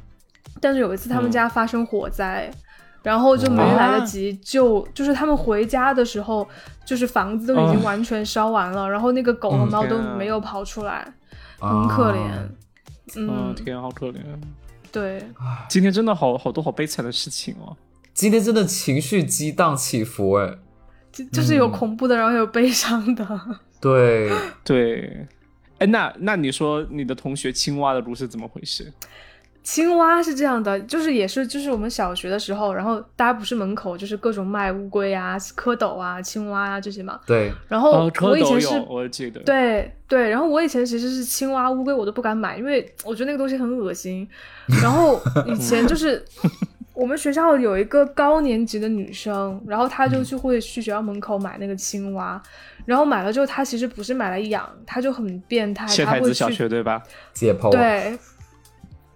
[0.60, 2.50] 但是有一次他们家发生火灾。
[3.04, 6.46] 然后就没来得及救，就是他们回家的时候，
[6.84, 9.72] 就是房子都已经完全烧完了，然后那个狗和嗯。
[9.72, 11.08] 猫都没有跑出来，
[11.60, 12.22] 很可怜。
[12.22, 12.50] 啊
[13.16, 14.20] 嗯哦，，天，好可怜。
[14.92, 15.26] 对，
[15.70, 17.76] 今天真的好好多好悲惨的事情哦。
[18.14, 20.58] 今天真的情绪激荡起伏，哎，
[21.12, 23.26] 就就是有嗯恐怖的，然后有悲伤的。
[23.80, 24.30] 对，
[24.64, 25.28] 对，
[25.78, 28.92] 哎，那那你说你的同学青蛙的故事怎么回事？
[29.68, 37.20] 青蛙是这样的，就是也是就是我们小学的时候，然后大家不是门口就是各种卖乌龟啊、蝌蚪啊、青蛙啊这些嘛。
[37.26, 39.42] 对，然后哦，蝌蚪我以前是、有，我记得。
[39.42, 44.26] 对对，然后我以前其实是青蛙、乌龟我都不敢买，因为我觉得那个东西很恶心。
[44.82, 46.24] 然后以前就是
[46.96, 52.42] 我们学校有一个高年级的女生，然后她就去会去学校门口买那个青蛙，
[52.86, 57.04] 然后买了之后，她其实不是买来养，她就很变态，她会去学对吧？
[57.34, 58.18] 解剖，，对，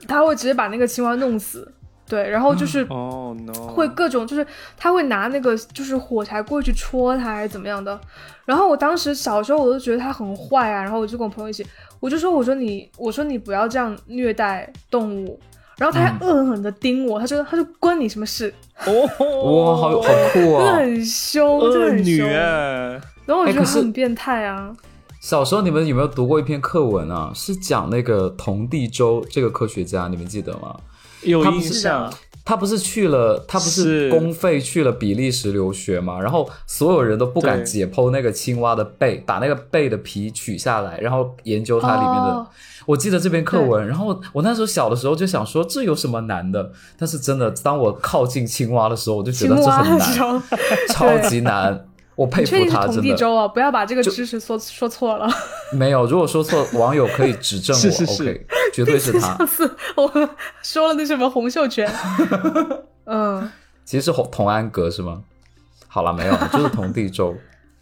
[0.07, 1.71] 他会直接把那个青蛙弄死，
[2.07, 3.35] 对，然后就是哦、
[3.73, 4.45] 会各种，就是
[4.77, 7.99] 他会拿那个就是火柴过去戳他，还是怎么样的。
[8.45, 11.65] 然后我当时小时候我都觉得他很坏啊，然后我就跟我朋友一起，
[11.99, 15.39] 我就说我说你我说你不要这样虐待动物。
[15.77, 18.53] 然后他还嗯恶狠狠地盯我，他说他说关你什么事？
[18.85, 20.75] 哦，哇，好好酷真的哦！
[20.77, 22.29] 很凶，真的恶女很凶。
[22.29, 24.71] 哎，然后我觉得很变态啊。
[25.21, 27.31] 小时候你们有没有读过一篇课文啊？
[27.33, 30.75] 是讲那个童第周这个科学家，你们记得吗？
[31.21, 32.11] 有印象。
[32.43, 36.19] 他不是去了，他不是是公费去了比利时留学嘛？
[36.19, 42.31] 然后所有人都不敢解剖那个青蛙的背，把那个背的皮取下来，然后研究它里面的。
[42.31, 42.47] 哦
[42.87, 46.71] 我记得这篇课文，然后我那时候小的时候就想说，这有什么难的？
[46.97, 50.43] 但是真的，当我靠近青蛙的时候，我就觉得这很难，
[50.89, 51.87] 超级难。
[52.15, 53.15] 我佩服他，真的。
[53.15, 55.27] 州啊，不要把这个知识说说错了。
[55.73, 57.79] 没有，如果说错，网友可以指正我。
[57.81, 59.35] 是是是，绝对是他。
[59.37, 60.29] 上次我
[60.61, 61.91] 说了那什么洪秀全，
[63.05, 63.49] 嗯，
[63.85, 65.23] 其实是同同安阁是吗？
[65.87, 67.35] 好了，没有，就是同地州。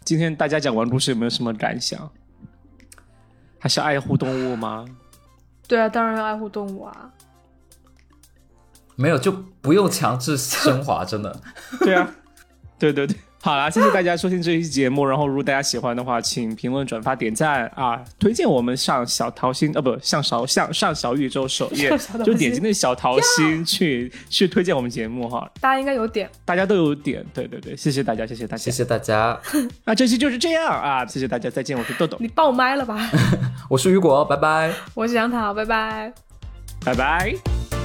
[0.04, 2.10] 今天大家讲完故事有没有什么感想？
[3.58, 4.86] 还是爱护动物吗？
[5.68, 7.10] 对啊，当然要爱护动物啊。
[8.96, 11.40] 没有，就不用强制升华，真的。
[11.80, 12.10] 对啊，
[12.78, 13.16] 对对对。
[13.42, 15.06] 好啦，谢谢大家收听这一期节目。
[15.06, 17.98] 然后，如果大家喜欢的话，请评论、转发、点赞啊！
[18.18, 21.90] 推荐我们上小桃心，呃，不，上小上上小宇宙首页，
[22.22, 25.50] 就点击那小桃心去去推荐我们节目哈。
[25.58, 29.40] 大家应该有点，大家都有点，对对对，谢谢大家，谢谢大家，谢谢大家。
[29.86, 32.18] 那这期就是这样啊，谢谢大家，再见，我是豆豆。
[32.20, 33.10] 你爆麦了吧？
[33.70, 34.70] 我是雨果，拜拜。
[34.92, 36.12] 我是杨桃，拜拜，
[36.84, 37.79] 拜拜。